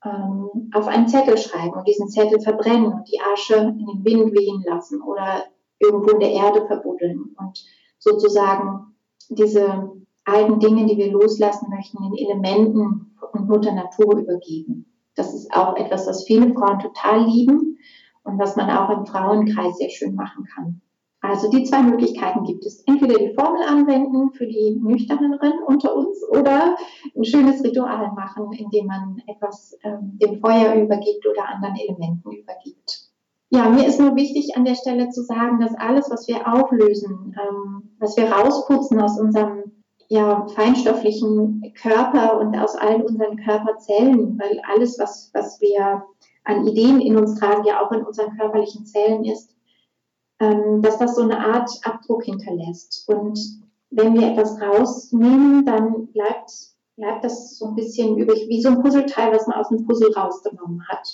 [0.04, 4.34] ähm, auf einen Zettel schreiben und diesen Zettel verbrennen und die Asche in den Wind
[4.34, 5.44] wehen lassen oder
[5.80, 7.64] irgendwo in der Erde verbuddeln und
[8.00, 8.96] sozusagen
[9.30, 14.86] diese alten Dingen, die wir loslassen möchten, den Elementen und Mutter Natur übergeben.
[15.16, 17.78] Das ist auch etwas, was viele Frauen total lieben
[18.24, 20.82] und was man auch im Frauenkreis sehr schön machen kann.
[21.22, 22.82] Also die zwei Möglichkeiten gibt es.
[22.88, 26.76] Entweder die Formel anwenden für die Nüchterneren unter uns oder
[27.16, 33.12] ein schönes Ritual machen, indem man etwas ähm, dem Feuer übergibt oder anderen Elementen übergibt.
[33.52, 37.36] Ja, mir ist nur wichtig an der Stelle zu sagen, dass alles, was wir auflösen,
[37.38, 39.81] ähm, was wir rausputzen aus unserem
[40.12, 46.04] ja, feinstofflichen Körper und aus allen unseren Körperzellen, weil alles, was, was wir
[46.44, 49.56] an Ideen in uns tragen, ja auch in unseren körperlichen Zellen ist,
[50.42, 53.08] ähm, dass das so eine Art Abdruck hinterlässt.
[53.08, 53.40] Und
[53.90, 56.52] wenn wir etwas rausnehmen, dann bleibt,
[56.98, 60.12] bleibt das so ein bisschen übrig, wie so ein Puzzleteil, was man aus einem Puzzle
[60.14, 61.08] rausgenommen hat.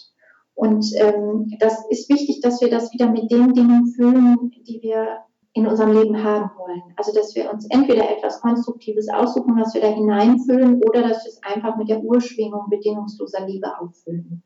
[0.55, 5.19] Und ähm, das ist wichtig, dass wir das wieder mit den Dingen füllen, die wir
[5.57, 6.83] in unserem Leben haben wollen.
[6.95, 11.31] Also dass wir uns entweder etwas Konstruktives aussuchen, was wir da hineinfüllen, oder dass wir
[11.31, 14.43] es einfach mit der Urschwingung bedingungsloser Liebe auffüllen.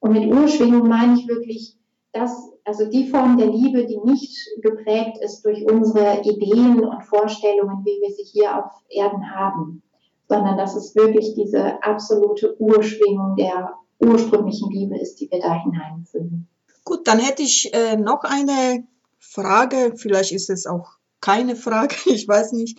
[0.00, 1.78] Und mit Urschwingung meine ich wirklich
[2.12, 7.82] das, also die Form der Liebe, die nicht geprägt ist durch unsere Ideen und Vorstellungen,
[7.84, 9.82] wie wir sie hier auf Erden haben,
[10.28, 16.48] sondern dass es wirklich diese absolute Urschwingung der ursprünglichen Liebe ist, die wir da hineinfüllen.
[16.84, 18.84] Gut, dann hätte ich äh, noch eine
[19.20, 22.78] Frage, vielleicht ist es auch keine Frage, ich weiß nicht.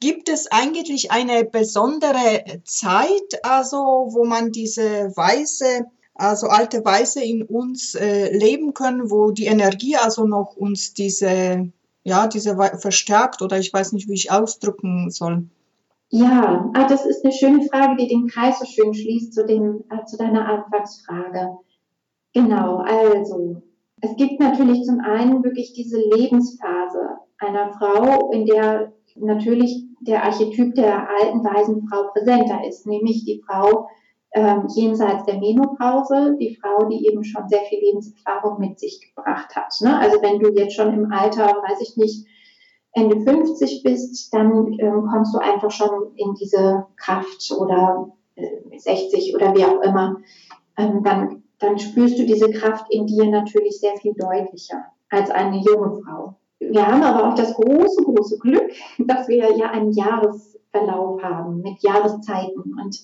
[0.00, 3.76] Gibt es eigentlich eine besondere Zeit, also
[4.10, 9.96] wo man diese weiße, also alte Weiße in uns äh, leben können, wo die Energie
[9.96, 11.70] also noch uns diese,
[12.02, 15.48] ja, diese verstärkt oder ich weiß nicht, wie ich ausdrücken soll?
[16.10, 19.84] Ja, ah, das ist eine schöne Frage, die den Kreis so schön schließt zu, dem,
[19.90, 21.58] äh, zu deiner Anfangsfrage.
[22.32, 23.62] Genau, also
[24.00, 30.74] es gibt natürlich zum einen wirklich diese Lebensphase einer Frau, in der natürlich der Archetyp
[30.74, 33.88] der alten weisen Frau präsenter ist, nämlich die Frau
[34.32, 39.56] ähm, jenseits der Menopause, die Frau, die eben schon sehr viel Lebenserfahrung mit sich gebracht
[39.56, 39.72] hat.
[39.80, 39.98] Ne?
[39.98, 42.26] Also wenn du jetzt schon im Alter, weiß ich nicht,
[42.92, 49.34] Ende 50 bist, dann ähm, kommst du einfach schon in diese Kraft oder äh, 60
[49.34, 50.18] oder wie auch immer.
[50.76, 55.58] Ähm, dann dann spürst du diese Kraft in dir natürlich sehr viel deutlicher als eine
[55.58, 56.36] junge Frau.
[56.60, 61.82] Wir haben aber auch das große, große Glück, dass wir ja einen Jahresverlauf haben mit
[61.82, 62.96] Jahreszeiten und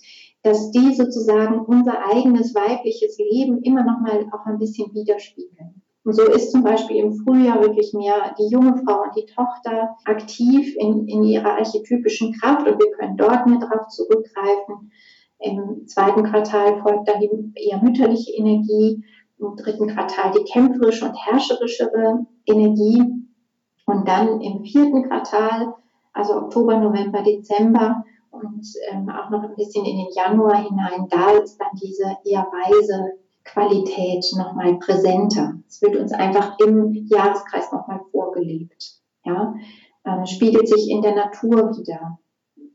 [0.42, 5.82] dass die sozusagen unser eigenes weibliches Leben immer noch mal auch ein bisschen widerspiegeln.
[6.04, 9.96] Und so ist zum Beispiel im Frühjahr wirklich mehr die junge Frau und die Tochter
[10.04, 14.92] aktiv in, in ihrer archetypischen Kraft und wir können dort mehr drauf zurückgreifen.
[15.38, 19.05] Im zweiten Quartal folgt dann die eher mütterliche Energie,
[19.38, 23.03] im dritten Quartal die kämpferische und herrscherischere Energie
[23.87, 25.75] und dann im vierten Quartal,
[26.12, 31.31] also Oktober, November, Dezember und ähm, auch noch ein bisschen in den Januar hinein, da
[31.33, 35.55] ist dann diese eher weise Qualität nochmal präsenter.
[35.68, 39.01] Es wird uns einfach im Jahreskreis nochmal vorgelebt.
[39.25, 39.55] Ja,
[40.07, 42.18] ähm, spiegelt sich in der Natur wieder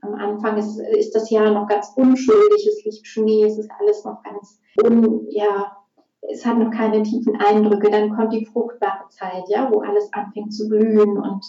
[0.02, 4.06] am Anfang ist, ist das Jahr noch ganz unschuldig, es liegt Schnee, es ist alles
[4.06, 5.78] noch ganz un, ja,
[6.22, 7.90] es hat noch keine tiefen Eindrücke.
[7.90, 11.46] Dann kommt die fruchtbare Zeit, ja, wo alles anfängt zu blühen und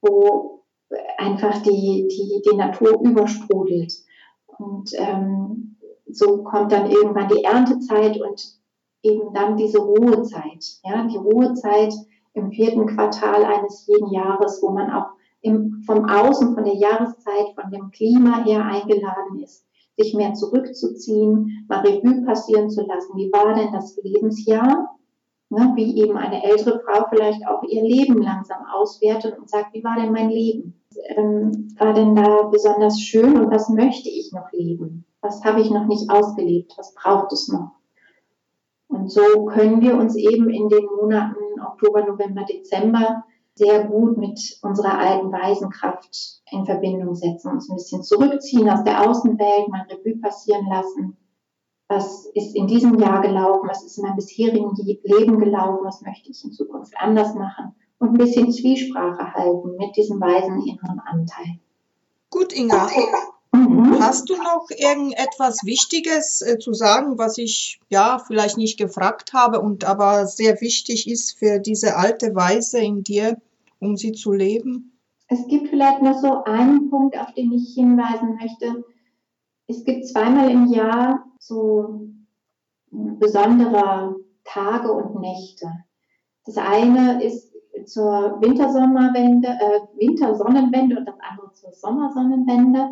[0.00, 0.62] wo
[1.18, 3.92] einfach die, die, die Natur übersprudelt.
[4.58, 5.76] Und ähm,
[6.10, 8.58] so kommt dann irgendwann die Erntezeit und
[9.02, 11.94] eben dann diese Ruhezeit, ja, die Ruhezeit
[12.34, 15.06] im vierten Quartal eines jeden Jahres, wo man auch
[15.42, 21.66] im, vom Außen, von der Jahreszeit, von dem Klima her eingeladen ist, sich mehr zurückzuziehen,
[21.68, 23.16] mal Revue passieren zu lassen.
[23.16, 24.96] Wie war denn das Lebensjahr?
[25.52, 29.82] Ne, wie eben eine ältere Frau vielleicht auch ihr Leben langsam auswertet und sagt, wie
[29.82, 30.80] war denn mein Leben?
[31.16, 35.04] Ähm, war denn da besonders schön und was möchte ich noch leben?
[35.20, 36.74] Was habe ich noch nicht ausgelebt?
[36.76, 37.72] Was braucht es noch?
[38.86, 43.24] Und so können wir uns eben in den Monaten Oktober, November, Dezember
[43.54, 49.08] sehr gut mit unserer alten Weisenkraft in Verbindung setzen, uns ein bisschen zurückziehen aus der
[49.08, 51.16] Außenwelt, mal Revue passieren lassen.
[51.88, 53.68] Was ist in diesem Jahr gelaufen?
[53.68, 55.84] Was ist in meinem bisherigen Leben gelaufen?
[55.84, 57.74] Was möchte ich in Zukunft anders machen?
[57.98, 61.58] Und ein bisschen Zwiesprache halten mit diesem weisen inneren Anteil.
[62.30, 62.88] Gut, Inga.
[63.52, 63.98] Mhm.
[64.00, 69.60] Hast du noch irgendetwas Wichtiges äh, zu sagen, was ich ja vielleicht nicht gefragt habe
[69.60, 73.40] und aber sehr wichtig ist für diese alte Weise in dir,
[73.80, 74.98] um sie zu leben?
[75.28, 78.84] Es gibt vielleicht noch so einen Punkt, auf den ich hinweisen möchte.
[79.66, 82.08] Es gibt zweimal im Jahr so
[82.90, 85.66] besondere Tage und Nächte.
[86.44, 87.52] Das eine ist
[87.86, 92.88] zur Wintersommerwende, äh, Wintersonnenwende und das andere zur Sommersonnenwende.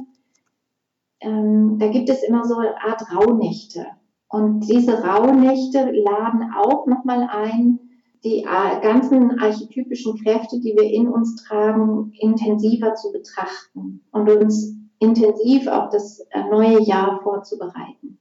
[1.21, 3.87] Ähm, da gibt es immer so eine Art Rauhnächte.
[4.29, 7.81] Und diese Rauhnächte laden auch nochmal ein,
[8.25, 14.75] die äh, ganzen archetypischen Kräfte, die wir in uns tragen, intensiver zu betrachten und uns
[14.99, 18.19] intensiv auf das äh, neue Jahr vorzubereiten.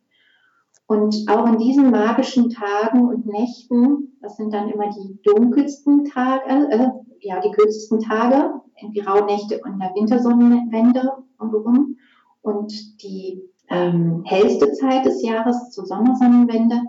[0.88, 6.70] Und auch in diesen magischen Tagen und Nächten, das sind dann immer die dunkelsten Tage,
[6.70, 8.62] äh, ja die kürzesten Tage,
[8.94, 11.98] die Rauhnächte und der Wintersonnenwende und rum.
[12.42, 16.82] Und die ähm, hellste Zeit des Jahres zur Sommersonnenwende,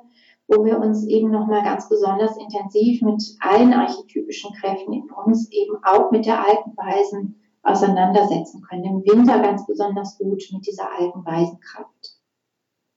[0.47, 5.77] wo wir uns eben nochmal ganz besonders intensiv mit allen archetypischen Kräften in uns, eben
[5.85, 8.85] auch mit der alten Weisen auseinandersetzen können.
[8.85, 12.17] Im Winter ganz besonders gut mit dieser alten Weisenkraft.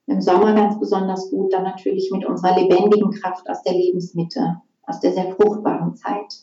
[0.06, 5.00] Im Sommer ganz besonders gut dann natürlich mit unserer lebendigen Kraft aus der Lebensmitte, aus
[5.00, 6.34] der sehr fruchtbaren Zeit.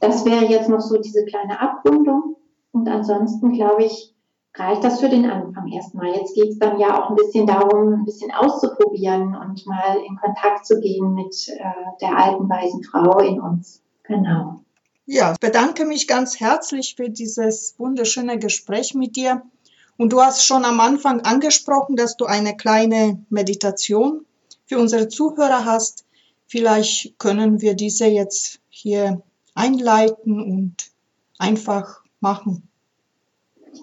[0.00, 2.36] Das wäre jetzt noch so diese kleine Abrundung.
[2.72, 4.14] Und ansonsten, glaube ich,
[4.54, 6.14] reicht das für den Anfang erstmal.
[6.14, 10.16] Jetzt geht es dann ja auch ein bisschen darum, ein bisschen auszuprobieren und mal in
[10.16, 11.64] Kontakt zu gehen mit äh,
[12.00, 13.82] der alten weisen Frau in uns.
[14.04, 14.64] Genau.
[15.06, 19.42] Ja, ich bedanke mich ganz herzlich für dieses wunderschöne Gespräch mit dir.
[19.96, 24.24] Und du hast schon am Anfang angesprochen, dass du eine kleine Meditation
[24.66, 26.04] für unsere Zuhörer hast.
[26.46, 29.20] Vielleicht können wir diese jetzt hier
[29.54, 30.90] einleiten und
[31.38, 32.69] einfach machen.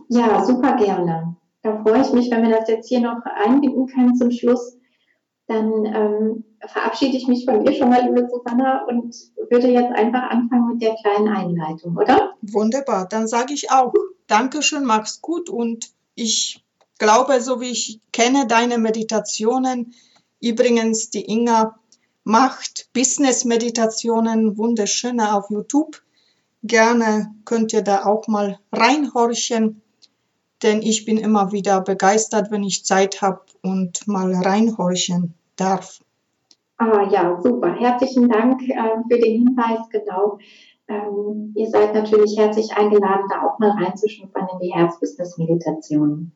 [0.10, 1.36] Ja, super gerne.
[1.62, 4.78] Da freue ich mich, wenn wir das jetzt hier noch einbinden können zum Schluss.
[5.48, 9.16] Dann ähm, verabschiede ich mich von dir schon mal, liebe Susanna, und
[9.50, 12.34] würde jetzt einfach anfangen mit der kleinen Einleitung, oder?
[12.42, 13.08] Wunderbar.
[13.08, 13.94] Dann sage ich auch
[14.28, 16.66] Dankeschön, mach's gut und ich
[17.00, 19.94] glaube, so wie ich kenne deine Meditationen,
[20.42, 21.80] übrigens die Inga
[22.24, 26.02] macht Business-Meditationen wunderschöne auf YouTube.
[26.68, 29.82] Gerne könnt ihr da auch mal reinhorchen,
[30.64, 36.02] denn ich bin immer wieder begeistert, wenn ich Zeit habe und mal reinhorchen darf.
[36.78, 37.74] Ah ja, super.
[37.74, 38.76] Herzlichen Dank äh,
[39.10, 39.90] für den Hinweis.
[39.92, 40.38] Genau.
[40.88, 46.32] Ähm, ihr seid natürlich herzlich eingeladen, da auch mal reinzuschnuppern in die Herzbusiness-Meditation.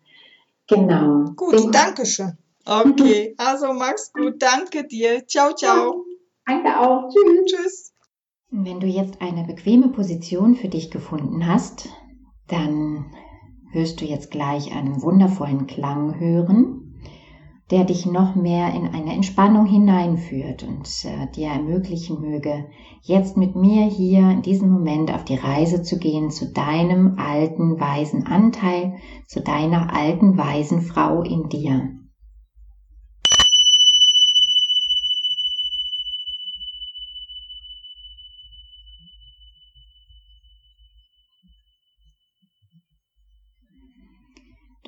[0.67, 1.25] Genau.
[1.35, 2.37] Gut, Den danke schön.
[2.65, 4.41] Okay, also mach's gut.
[4.41, 5.25] Danke dir.
[5.27, 6.05] Ciao, ciao.
[6.45, 7.09] danke auch.
[7.09, 7.45] Tschüss.
[7.45, 7.90] Tschüss.
[8.51, 11.89] Wenn du jetzt eine bequeme Position für dich gefunden hast,
[12.47, 13.05] dann
[13.73, 16.91] wirst du jetzt gleich einen wundervollen Klang hören
[17.71, 22.65] der dich noch mehr in eine Entspannung hineinführt und äh, dir ermöglichen möge,
[23.01, 27.79] jetzt mit mir hier in diesem Moment auf die Reise zu gehen zu deinem alten
[27.79, 32.00] weisen Anteil, zu deiner alten weisen Frau in dir.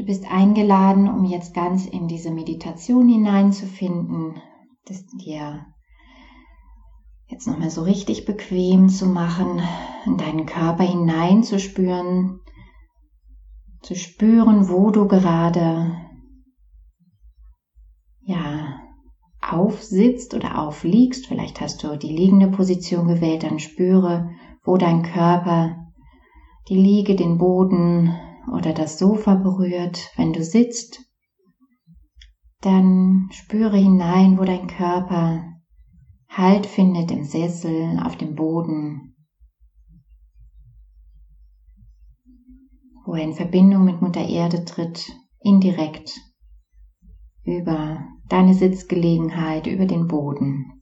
[0.04, 4.36] Du bist eingeladen, um jetzt ganz in diese Meditation hineinzufinden,
[4.84, 5.66] das dir
[7.28, 9.62] jetzt nochmal so richtig bequem zu machen,
[10.06, 12.42] in deinen Körper hineinzuspüren,
[13.82, 15.96] zu spüren, wo du gerade
[18.26, 18.82] ja
[19.40, 21.28] aufsitzt oder aufliegst.
[21.28, 24.32] Vielleicht hast du die liegende Position gewählt, dann spüre,
[24.66, 25.78] wo dein Körper
[26.68, 28.14] die Liege, den Boden,
[28.52, 31.02] oder das Sofa berührt, wenn du sitzt,
[32.62, 35.44] dann spüre hinein, wo dein Körper
[36.36, 39.14] Halt findet im Sessel, auf dem Boden,
[43.06, 46.20] wo er in Verbindung mit Mutter Erde tritt, indirekt
[47.44, 50.73] über deine Sitzgelegenheit, über den Boden.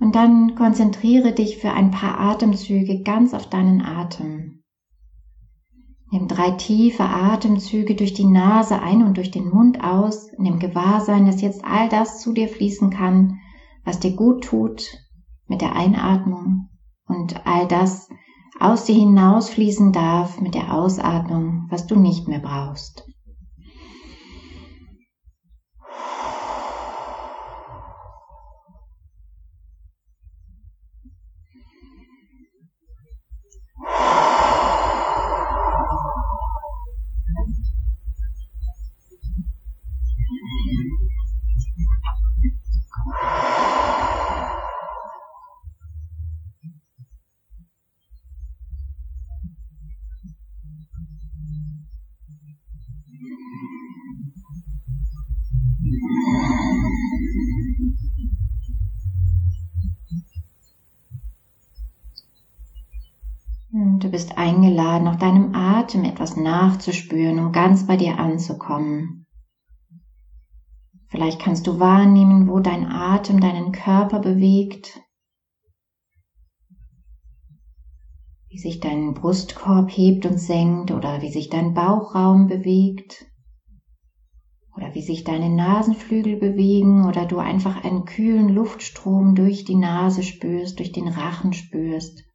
[0.00, 4.62] Und dann konzentriere dich für ein paar Atemzüge ganz auf deinen Atem.
[6.10, 11.26] Nimm drei tiefe Atemzüge durch die Nase ein und durch den Mund aus, dem Gewahrsein,
[11.26, 13.38] dass jetzt all das zu dir fließen kann,
[13.84, 14.86] was dir gut tut
[15.48, 16.68] mit der Einatmung
[17.06, 18.08] und all das
[18.58, 23.06] aus dir hinausfließen darf mit der Ausatmung, was du nicht mehr brauchst.
[64.00, 69.26] Du bist eingeladen, auf deinem Atem etwas nachzuspüren, um ganz bei dir anzukommen.
[71.08, 75.00] Vielleicht kannst du wahrnehmen, wo dein Atem deinen Körper bewegt,
[78.50, 83.26] wie sich dein Brustkorb hebt und senkt oder wie sich dein Bauchraum bewegt
[84.76, 90.22] oder wie sich deine Nasenflügel bewegen oder du einfach einen kühlen Luftstrom durch die Nase
[90.22, 92.27] spürst, durch den Rachen spürst.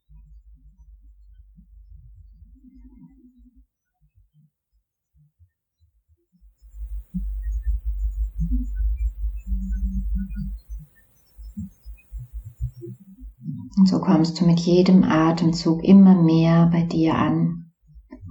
[13.76, 17.72] Und so kommst du mit jedem Atemzug immer mehr bei dir an,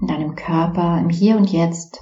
[0.00, 2.00] in deinem Körper, im Hier und Jetzt.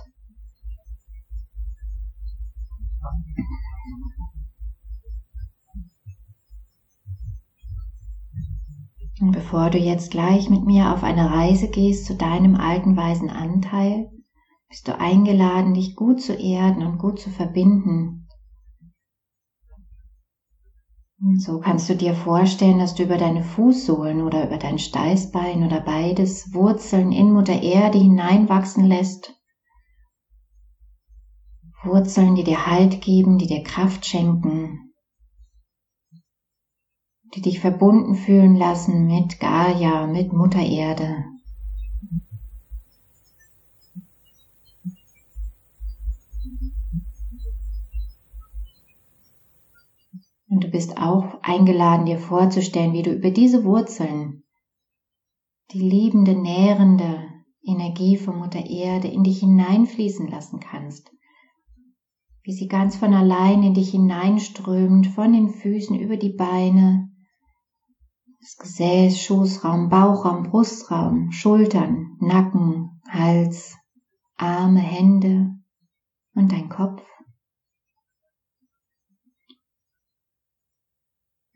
[9.21, 13.29] Und bevor du jetzt gleich mit mir auf eine Reise gehst zu deinem alten weisen
[13.29, 14.11] Anteil,
[14.71, 18.21] bist du eingeladen, dich gut zu erden und gut zu verbinden
[21.23, 25.65] und so kannst du dir vorstellen, dass du über deine Fußsohlen oder über dein Steißbein
[25.67, 29.35] oder beides Wurzeln in Mutter Erde hineinwachsen lässt.
[31.83, 34.93] Wurzeln, die dir Halt geben, die dir Kraft schenken,
[37.35, 41.25] die dich verbunden fühlen lassen mit Gaia, mit Mutter Erde.
[50.51, 54.43] Und du bist auch eingeladen, dir vorzustellen, wie du über diese Wurzeln
[55.73, 57.23] die liebende, nährende
[57.63, 61.13] Energie von Mutter Erde in dich hineinfließen lassen kannst.
[62.43, 67.11] Wie sie ganz von allein in dich hineinströmt, von den Füßen über die Beine,
[68.41, 73.77] das Gesäß, Schoßraum, Bauchraum, Brustraum, Schultern, Nacken, Hals,
[74.37, 75.51] Arme, Hände
[76.35, 77.03] und dein Kopf.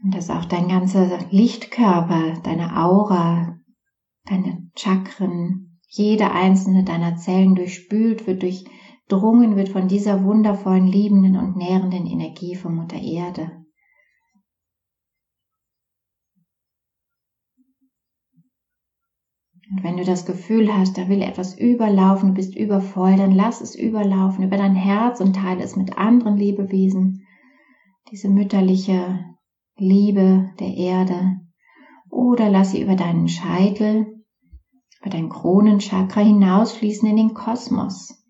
[0.04, 3.58] Und dass auch dein ganzer Lichtkörper, deine Aura,
[4.26, 11.56] deine Chakren, jede einzelne deiner Zellen durchspült wird, durchdrungen wird von dieser wundervollen, liebenden und
[11.56, 13.64] nährenden Energie von Mutter Erde.
[19.70, 23.62] Und wenn du das Gefühl hast, da will etwas überlaufen, du bist übervoll, dann lass
[23.62, 27.26] es überlaufen über dein Herz und teile es mit anderen Lebewesen.
[28.10, 29.33] Diese mütterliche
[29.76, 31.40] Liebe der Erde
[32.08, 34.24] oder lass sie über deinen Scheitel,
[35.00, 38.24] über dein Kronenchakra hinausfließen in den Kosmos.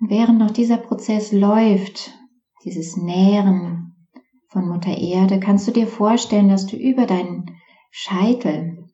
[0.00, 2.18] Und während noch dieser Prozess läuft,
[2.64, 4.08] dieses Nähren
[4.48, 7.54] von Mutter Erde, kannst du dir vorstellen, dass du über deinen
[7.90, 8.88] Scheitel,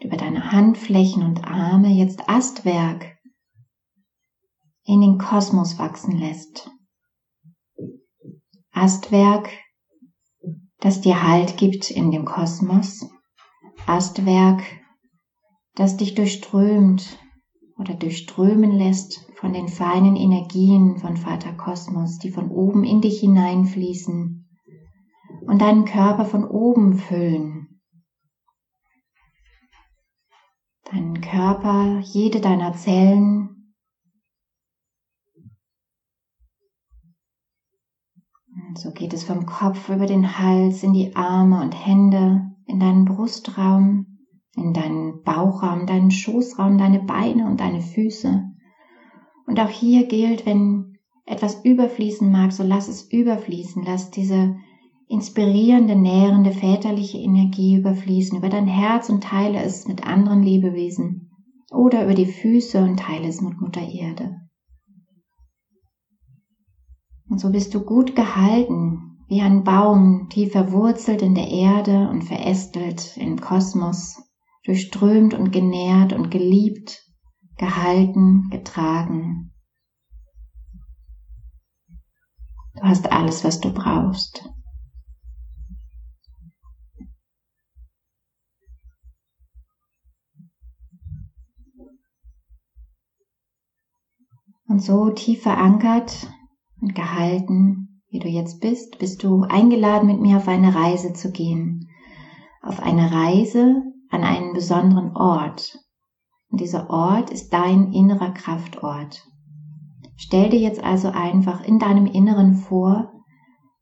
[0.00, 3.18] über deine Handflächen und Arme jetzt Astwerk
[4.84, 6.70] in den Kosmos wachsen lässt.
[8.76, 9.48] Astwerk,
[10.80, 13.08] das dir Halt gibt in dem Kosmos.
[13.86, 14.62] Astwerk,
[15.74, 17.18] das dich durchströmt
[17.78, 23.18] oder durchströmen lässt von den feinen Energien von Vater Kosmos, die von oben in dich
[23.20, 24.46] hineinfließen
[25.46, 27.80] und deinen Körper von oben füllen.
[30.84, 33.55] Deinen Körper, jede deiner Zellen
[38.78, 43.04] so geht es vom Kopf über den Hals in die Arme und Hände, in deinen
[43.04, 44.18] Brustraum,
[44.56, 48.42] in deinen Bauchraum, deinen Schoßraum, deine Beine und deine Füße.
[49.46, 54.56] Und auch hier gilt, wenn etwas überfließen mag, so lass es überfließen, lass diese
[55.08, 61.30] inspirierende, nährende, väterliche Energie überfließen über dein Herz und teile es mit anderen Lebewesen
[61.70, 64.36] oder über die Füße und teile es mit Mutter Erde.
[67.28, 72.22] Und so bist du gut gehalten, wie ein Baum, tief verwurzelt in der Erde und
[72.22, 74.22] verästelt im Kosmos,
[74.64, 77.02] durchströmt und genährt und geliebt,
[77.58, 79.52] gehalten, getragen.
[82.76, 84.48] Du hast alles, was du brauchst.
[94.68, 96.28] Und so tief verankert
[96.86, 101.32] und gehalten, wie du jetzt bist, bist du eingeladen, mit mir auf eine Reise zu
[101.32, 101.88] gehen.
[102.62, 105.80] Auf eine Reise an einen besonderen Ort.
[106.48, 109.26] Und dieser Ort ist dein innerer Kraftort.
[110.16, 113.12] Stell dir jetzt also einfach in deinem Inneren vor,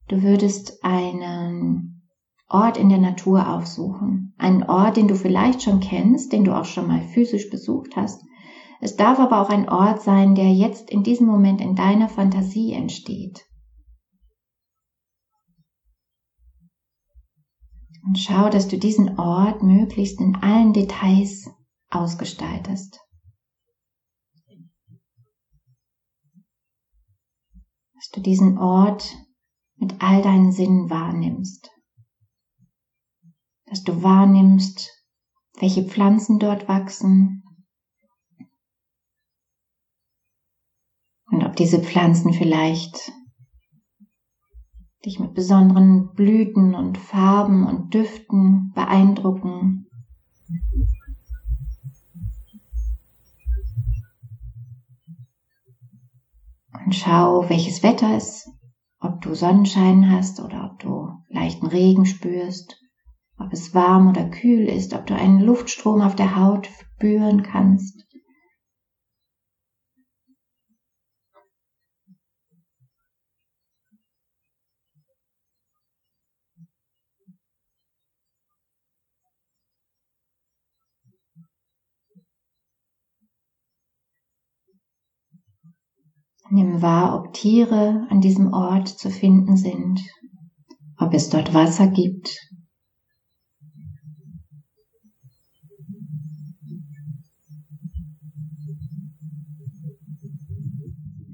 [0.09, 2.09] du würdest einen
[2.49, 4.35] Ort in der Natur aufsuchen.
[4.39, 8.25] Einen Ort, den du vielleicht schon kennst, den du auch schon mal physisch besucht hast
[8.85, 12.75] es darf aber auch ein Ort sein, der jetzt in diesem Moment in deiner Fantasie
[12.75, 13.47] entsteht.
[18.03, 21.49] Und schau, dass du diesen Ort möglichst in allen Details
[21.89, 23.01] ausgestaltest.
[27.95, 29.17] Dass du diesen Ort
[29.77, 31.71] mit all deinen Sinnen wahrnimmst.
[33.65, 34.91] Dass du wahrnimmst,
[35.59, 37.44] welche Pflanzen dort wachsen,
[41.35, 43.13] und ob diese Pflanzen vielleicht
[45.05, 49.87] dich mit besonderen Blüten und Farben und Düften beeindrucken.
[56.85, 58.49] Und schau, welches Wetter ist,
[59.01, 62.81] ob du Sonnenschein hast oder ob du leichten Regen spürst,
[63.39, 68.07] ob es warm oder kühl ist, ob du einen Luftstrom auf der Haut spüren kannst.
[86.55, 90.01] Nimm wahr, ob Tiere an diesem Ort zu finden sind,
[90.97, 92.39] ob es dort Wasser gibt.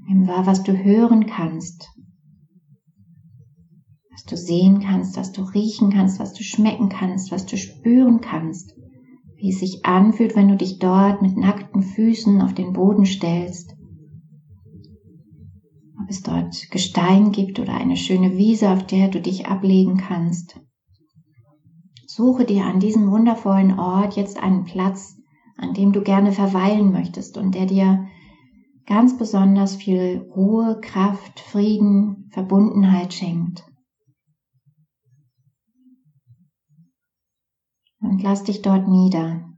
[0.07, 1.87] Nimm wahr, was du hören kannst,
[4.09, 8.21] was du sehen kannst, was du riechen kannst, was du schmecken kannst, was du spüren
[8.21, 8.73] kannst,
[9.35, 13.75] wie es sich anfühlt, wenn du dich dort mit nackten Füßen auf den Boden stellst
[16.11, 20.59] es dort Gestein gibt oder eine schöne Wiese, auf der du dich ablegen kannst.
[22.05, 25.15] Suche dir an diesem wundervollen Ort jetzt einen Platz,
[25.57, 28.07] an dem du gerne verweilen möchtest und der dir
[28.85, 33.63] ganz besonders viel Ruhe, Kraft, Frieden, Verbundenheit schenkt.
[38.01, 39.50] Und lass dich dort nieder.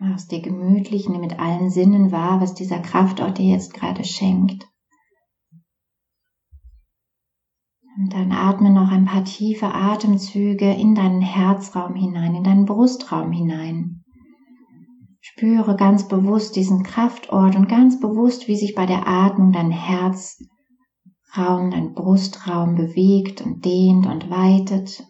[0.00, 4.04] Mach es dir gemütlich, nimm mit allen Sinnen wahr, was dieser Kraftort dir jetzt gerade
[4.04, 4.68] schenkt.
[7.98, 13.32] Und dann atme noch ein paar tiefe Atemzüge in deinen Herzraum hinein, in deinen Brustraum
[13.32, 14.04] hinein.
[15.20, 20.46] Spüre ganz bewusst diesen Kraftort und ganz bewusst, wie sich bei der Atmung dein Herzraum,
[21.72, 25.02] dein Brustraum bewegt und dehnt und weitet.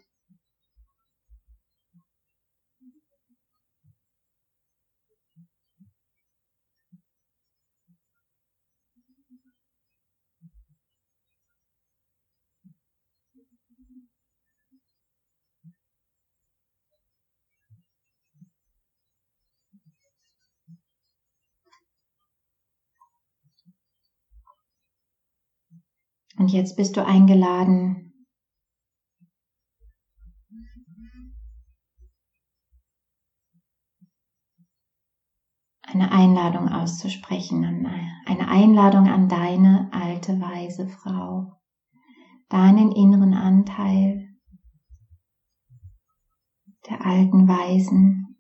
[26.38, 28.08] Und jetzt bist du eingeladen,
[35.82, 37.64] eine Einladung auszusprechen,
[38.26, 41.58] eine Einladung an deine alte weise Frau,
[42.48, 44.28] deinen inneren Anteil
[46.88, 48.36] der alten Weisen.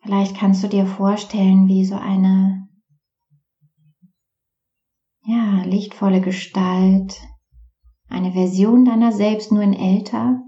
[0.00, 2.67] Vielleicht kannst du dir vorstellen, wie so eine
[5.28, 7.20] ja, lichtvolle Gestalt,
[8.08, 10.40] eine Version deiner selbst nur in älter,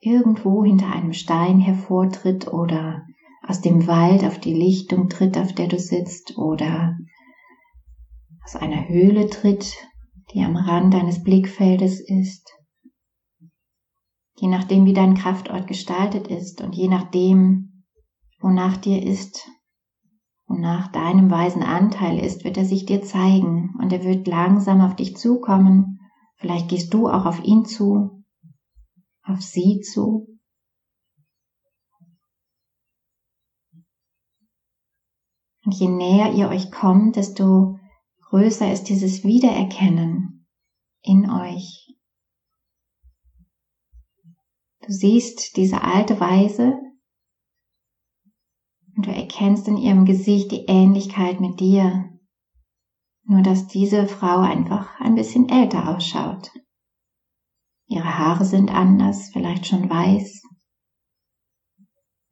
[0.00, 3.06] irgendwo hinter einem Stein hervortritt oder
[3.46, 6.98] aus dem Wald auf die Lichtung tritt, auf der du sitzt oder
[8.44, 9.76] aus einer Höhle tritt,
[10.34, 12.52] die am Rand deines Blickfeldes ist.
[14.38, 17.84] Je nachdem, wie dein Kraftort gestaltet ist und je nachdem,
[18.40, 19.48] wonach dir ist,
[20.46, 24.80] und nach deinem weisen Anteil ist, wird er sich dir zeigen und er wird langsam
[24.80, 26.00] auf dich zukommen.
[26.36, 28.24] Vielleicht gehst du auch auf ihn zu,
[29.22, 30.28] auf sie zu.
[35.64, 37.80] Und je näher ihr euch kommt, desto
[38.30, 40.46] größer ist dieses Wiedererkennen
[41.02, 41.96] in euch.
[44.86, 46.78] Du siehst diese alte Weise,
[48.96, 52.10] und du erkennst in ihrem Gesicht die Ähnlichkeit mit dir.
[53.24, 56.50] Nur dass diese Frau einfach ein bisschen älter ausschaut.
[57.88, 60.42] Ihre Haare sind anders, vielleicht schon weiß.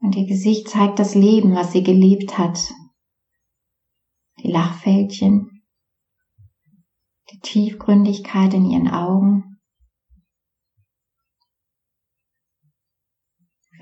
[0.00, 2.58] Und ihr Gesicht zeigt das Leben, was sie gelebt hat.
[4.42, 5.62] Die Lachfältchen,
[7.30, 9.53] die Tiefgründigkeit in ihren Augen.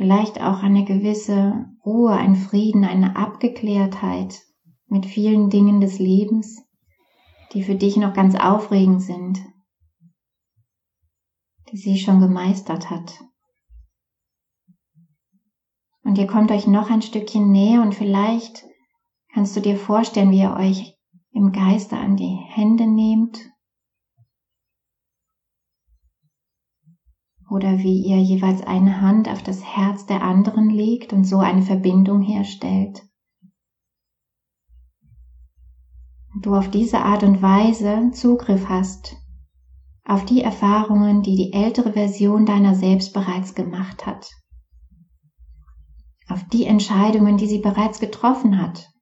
[0.02, 4.42] Vielleicht auch eine gewisse Ruhe, ein Frieden, eine Abgeklärtheit
[4.88, 6.60] mit vielen Dingen des Lebens,
[7.52, 9.38] die für dich noch ganz aufregend sind,
[11.70, 13.12] die sie schon gemeistert hat.
[16.02, 18.64] Und ihr kommt euch noch ein Stückchen näher und vielleicht
[19.32, 20.96] kannst du dir vorstellen, wie ihr euch
[21.30, 23.51] im Geiste an die Hände nehmt
[27.52, 31.62] oder wie ihr jeweils eine Hand auf das Herz der anderen legt und so eine
[31.62, 33.02] Verbindung herstellt.
[36.40, 39.16] Du auf diese Art und Weise Zugriff hast
[40.04, 44.28] auf die Erfahrungen, die die ältere Version deiner selbst bereits gemacht hat,
[46.28, 48.92] auf die Entscheidungen, die sie bereits getroffen hat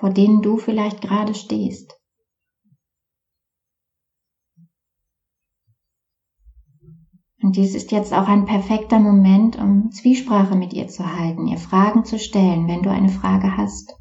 [0.00, 1.99] vor denen du vielleicht gerade stehst.
[7.42, 11.56] Und dies ist jetzt auch ein perfekter Moment, um Zwiesprache mit ihr zu halten, ihr
[11.56, 13.96] Fragen zu stellen, wenn du eine Frage hast.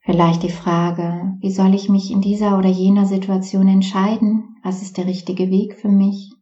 [0.00, 4.56] Vielleicht die Frage, wie soll ich mich in dieser oder jener Situation entscheiden?
[4.64, 6.32] Was ist der richtige Weg für mich?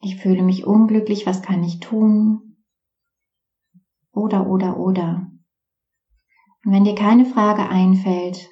[0.00, 2.56] Ich fühle mich unglücklich, was kann ich tun?
[4.12, 5.30] Oder, oder, oder.
[6.64, 8.50] Und wenn dir keine Frage einfällt,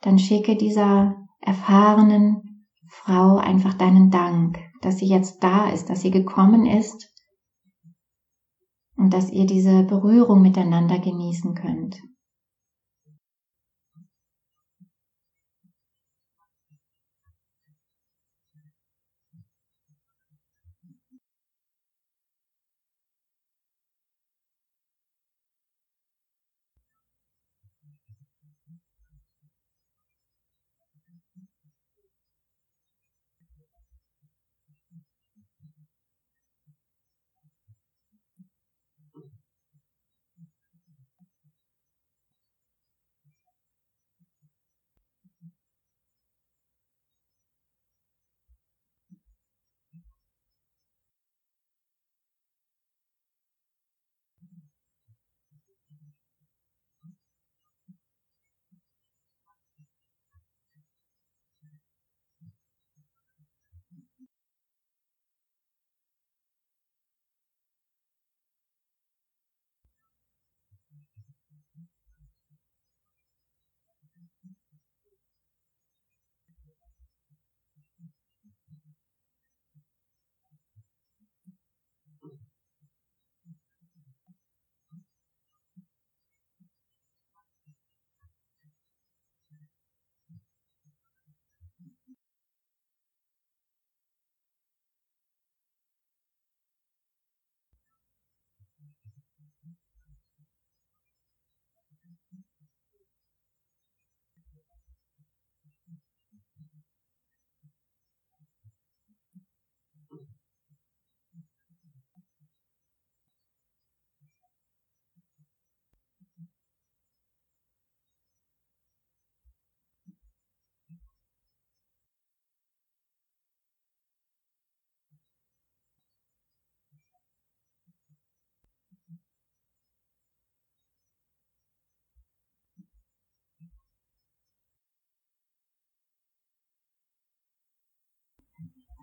[0.00, 6.10] dann schicke dieser erfahrenen Frau einfach deinen Dank, dass sie jetzt da ist, dass sie
[6.10, 7.12] gekommen ist
[8.96, 12.00] und dass ihr diese Berührung miteinander genießen könnt.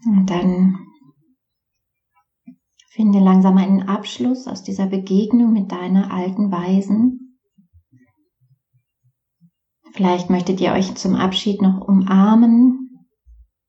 [0.05, 0.77] Und dann
[2.97, 7.39] finde langsam einen Abschluss aus dieser Begegnung mit deiner alten Weisen.
[9.93, 13.05] Vielleicht möchtet ihr euch zum Abschied noch umarmen,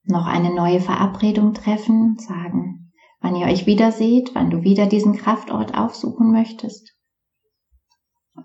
[0.04, 5.14] noch eine neue Verabredung treffen, sagen, wann ihr euch wieder seht, wann du wieder diesen
[5.14, 6.94] Kraftort aufsuchen möchtest,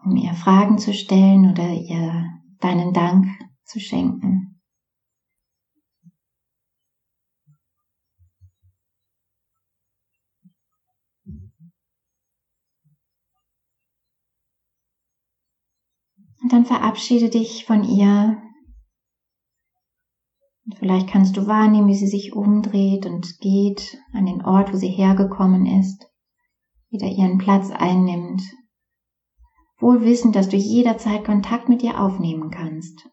[0.06, 2.26] um ihr Fragen zu stellen oder ihr
[2.60, 3.28] deinen Dank
[3.64, 4.53] zu schenken.
[16.44, 18.38] Und dann verabschiede dich von ihr.
[20.66, 24.78] Und vielleicht kannst du wahrnehmen, wie sie sich umdreht und geht an den Ort, wo
[24.78, 26.06] sie hergekommen ist,
[26.90, 28.42] wieder ihren Platz einnimmt.
[29.80, 33.10] Wohl wissend, dass du jederzeit Kontakt mit ihr aufnehmen kannst.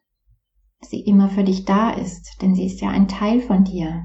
[0.80, 4.04] Sie immer für dich da ist, denn sie ist ja ein Teil von dir.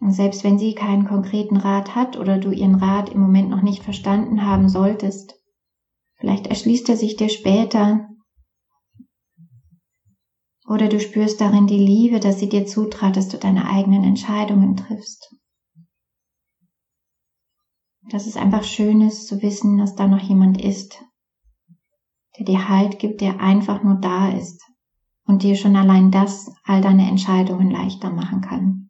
[0.00, 3.62] Und selbst wenn sie keinen konkreten Rat hat oder du ihren Rat im Moment noch
[3.62, 5.39] nicht verstanden haben solltest,
[6.20, 8.06] Vielleicht erschließt er sich dir später.
[10.68, 14.76] Oder du spürst darin die Liebe, dass sie dir zutraut, dass du deine eigenen Entscheidungen
[14.76, 15.34] triffst.
[18.10, 21.02] Dass es einfach schön ist zu wissen, dass da noch jemand ist,
[22.38, 24.62] der dir Halt gibt, der einfach nur da ist
[25.24, 28.89] und dir schon allein das all deine Entscheidungen leichter machen kann.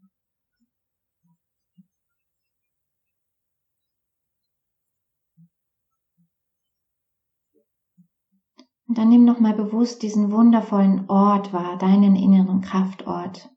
[8.91, 13.49] Und dann nimm nochmal bewusst diesen wundervollen Ort wahr, deinen inneren Kraftort.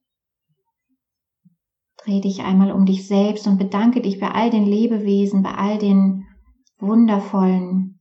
[1.97, 5.79] Dreh dich einmal um dich selbst und bedanke dich bei all den Lebewesen, bei all
[5.79, 6.27] den
[6.77, 7.99] wundervollen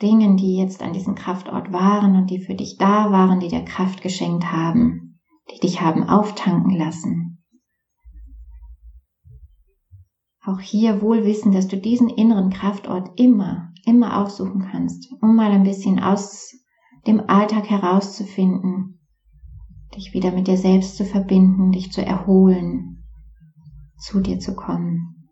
[0.00, 3.64] Dingen, die jetzt an diesem Kraftort waren und die für dich da waren, die dir
[3.64, 5.18] Kraft geschenkt haben,
[5.52, 7.42] die dich haben auftanken lassen.
[10.44, 15.50] Auch hier wohl wissen, dass du diesen inneren Kraftort immer, immer aufsuchen kannst, um mal
[15.50, 16.57] ein bisschen aus
[17.08, 19.00] dem Alltag herauszufinden,
[19.96, 23.02] dich wieder mit dir selbst zu verbinden, dich zu erholen,
[23.96, 25.30] zu dir zu kommen.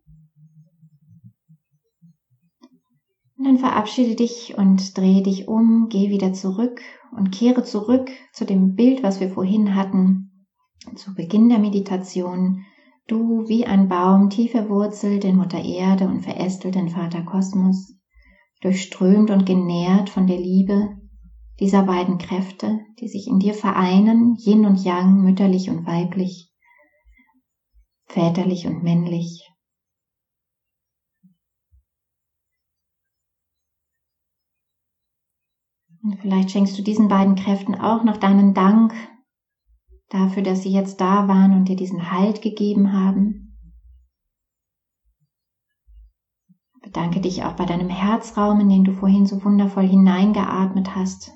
[3.36, 6.80] Und dann verabschiede dich und drehe dich um, geh wieder zurück
[7.14, 10.46] und kehre zurück zu dem Bild, was wir vorhin hatten,
[10.94, 12.64] zu Beginn der Meditation.
[13.06, 17.98] Du wie ein Baum tief verwurzelt in Mutter Erde und verästelt in Vater Kosmos,
[18.62, 20.96] durchströmt und genährt von der Liebe,
[21.60, 26.52] dieser beiden Kräfte, die sich in dir vereinen, Yin und Yang, mütterlich und weiblich,
[28.06, 29.48] väterlich und männlich.
[36.02, 38.94] Und vielleicht schenkst du diesen beiden Kräften auch noch deinen Dank
[40.08, 43.58] dafür, dass sie jetzt da waren und dir diesen Halt gegeben haben.
[46.80, 51.35] Bedanke dich auch bei deinem Herzraum, in den du vorhin so wundervoll hineingeatmet hast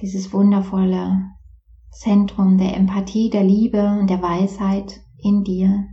[0.00, 1.30] dieses wundervolle
[1.90, 5.86] Zentrum der Empathie, der Liebe und der Weisheit in dir,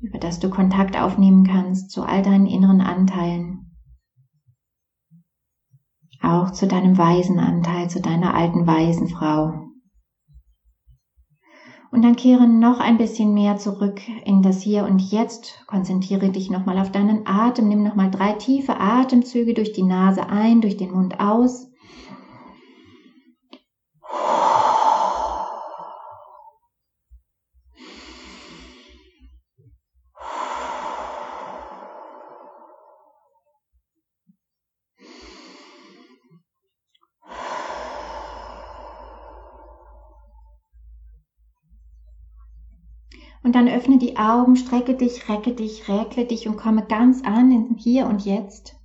[0.00, 3.76] über das du Kontakt aufnehmen kannst zu all deinen inneren Anteilen,
[6.22, 9.62] auch zu deinem weisen Anteil, zu deiner alten weisen Frau.
[11.90, 15.64] Und dann kehre noch ein bisschen mehr zurück in das Hier und Jetzt.
[15.66, 17.68] Konzentriere dich nochmal auf deinen Atem.
[17.68, 21.70] Nimm nochmal drei tiefe Atemzüge durch die Nase ein, durch den Mund aus.
[43.45, 47.50] Und dann öffne die Augen, strecke dich, recke dich, räkle dich und komme ganz an
[47.50, 48.76] in Hier und Jetzt.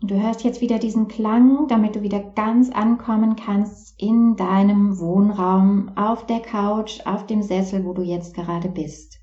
[0.00, 4.98] Und du hörst jetzt wieder diesen Klang, damit du wieder ganz ankommen kannst in deinem
[4.98, 9.20] Wohnraum, auf der Couch, auf dem Sessel, wo du jetzt gerade bist.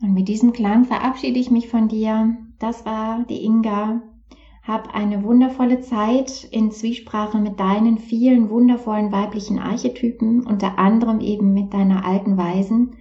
[0.00, 2.34] Und mit diesem Klang verabschiede ich mich von dir.
[2.62, 4.02] Das war die Inga.
[4.62, 11.54] Hab eine wundervolle Zeit in Zwiesprache mit deinen vielen wundervollen weiblichen Archetypen, unter anderem eben
[11.54, 12.94] mit deiner alten Weisen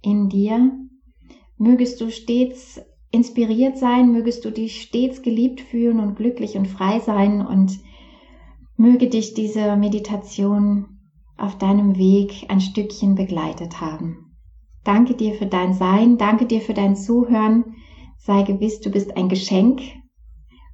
[0.00, 0.70] in dir.
[1.58, 2.80] Mögest du stets
[3.10, 7.80] inspiriert sein, mögest du dich stets geliebt fühlen und glücklich und frei sein und
[8.76, 11.00] möge dich diese Meditation
[11.36, 14.36] auf deinem Weg ein Stückchen begleitet haben.
[14.84, 17.74] Danke dir für dein Sein, danke dir für dein Zuhören.
[18.22, 19.80] Sei gewiss, du bist ein Geschenk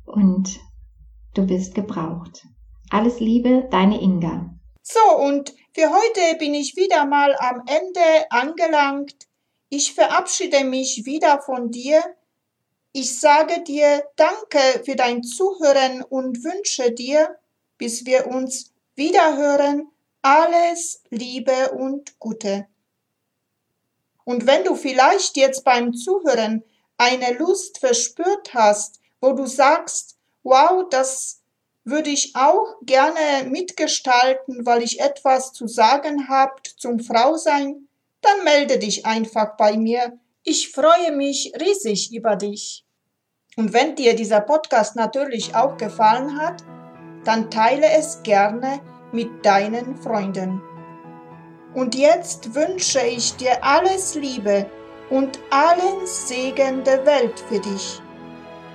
[0.05, 0.59] und
[1.35, 2.45] du bist gebraucht.
[2.91, 4.51] Alles Liebe, deine Inga.
[4.83, 9.15] So, und für heute bin ich wieder mal am Ende angelangt.
[9.69, 12.03] Ich verabschiede mich wieder von dir.
[12.93, 17.37] Ich sage dir Danke für dein Zuhören und wünsche dir,
[17.79, 19.89] bis wir uns wiederhören,
[20.21, 22.67] alles Liebe und Gute.
[24.25, 26.65] Und wenn du vielleicht jetzt beim Zuhören
[26.99, 31.43] eine Lust verspürt hast, wo du sagst, wow, das
[31.85, 37.89] würde ich auch gerne mitgestalten, weil ich etwas zu sagen habt zum Frausein,
[38.21, 40.19] dann melde dich einfach bei mir.
[40.43, 42.85] Ich freue mich riesig über dich.
[43.57, 46.63] Und wenn dir dieser Podcast natürlich auch gefallen hat,
[47.25, 48.81] dann teile es gerne
[49.13, 50.61] mit deinen Freunden.
[51.75, 54.67] Und jetzt wünsche ich dir alles Liebe
[55.11, 58.01] und allen Segen der Welt für dich.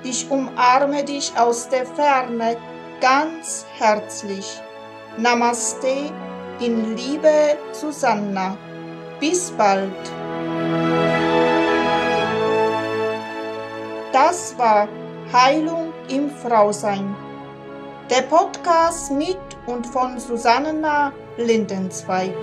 [0.04, 2.58] Ich umarme dich aus der Ferne
[3.00, 4.62] ganz herzlich.
[5.18, 6.12] Namaste
[6.60, 8.58] in Liebe Susanna.
[9.20, 9.92] Bis bald.
[14.12, 14.88] Das war
[15.32, 17.16] Heilung im Frausein.
[18.10, 22.34] Der Podcast mit und von Susanna Lindenzweig.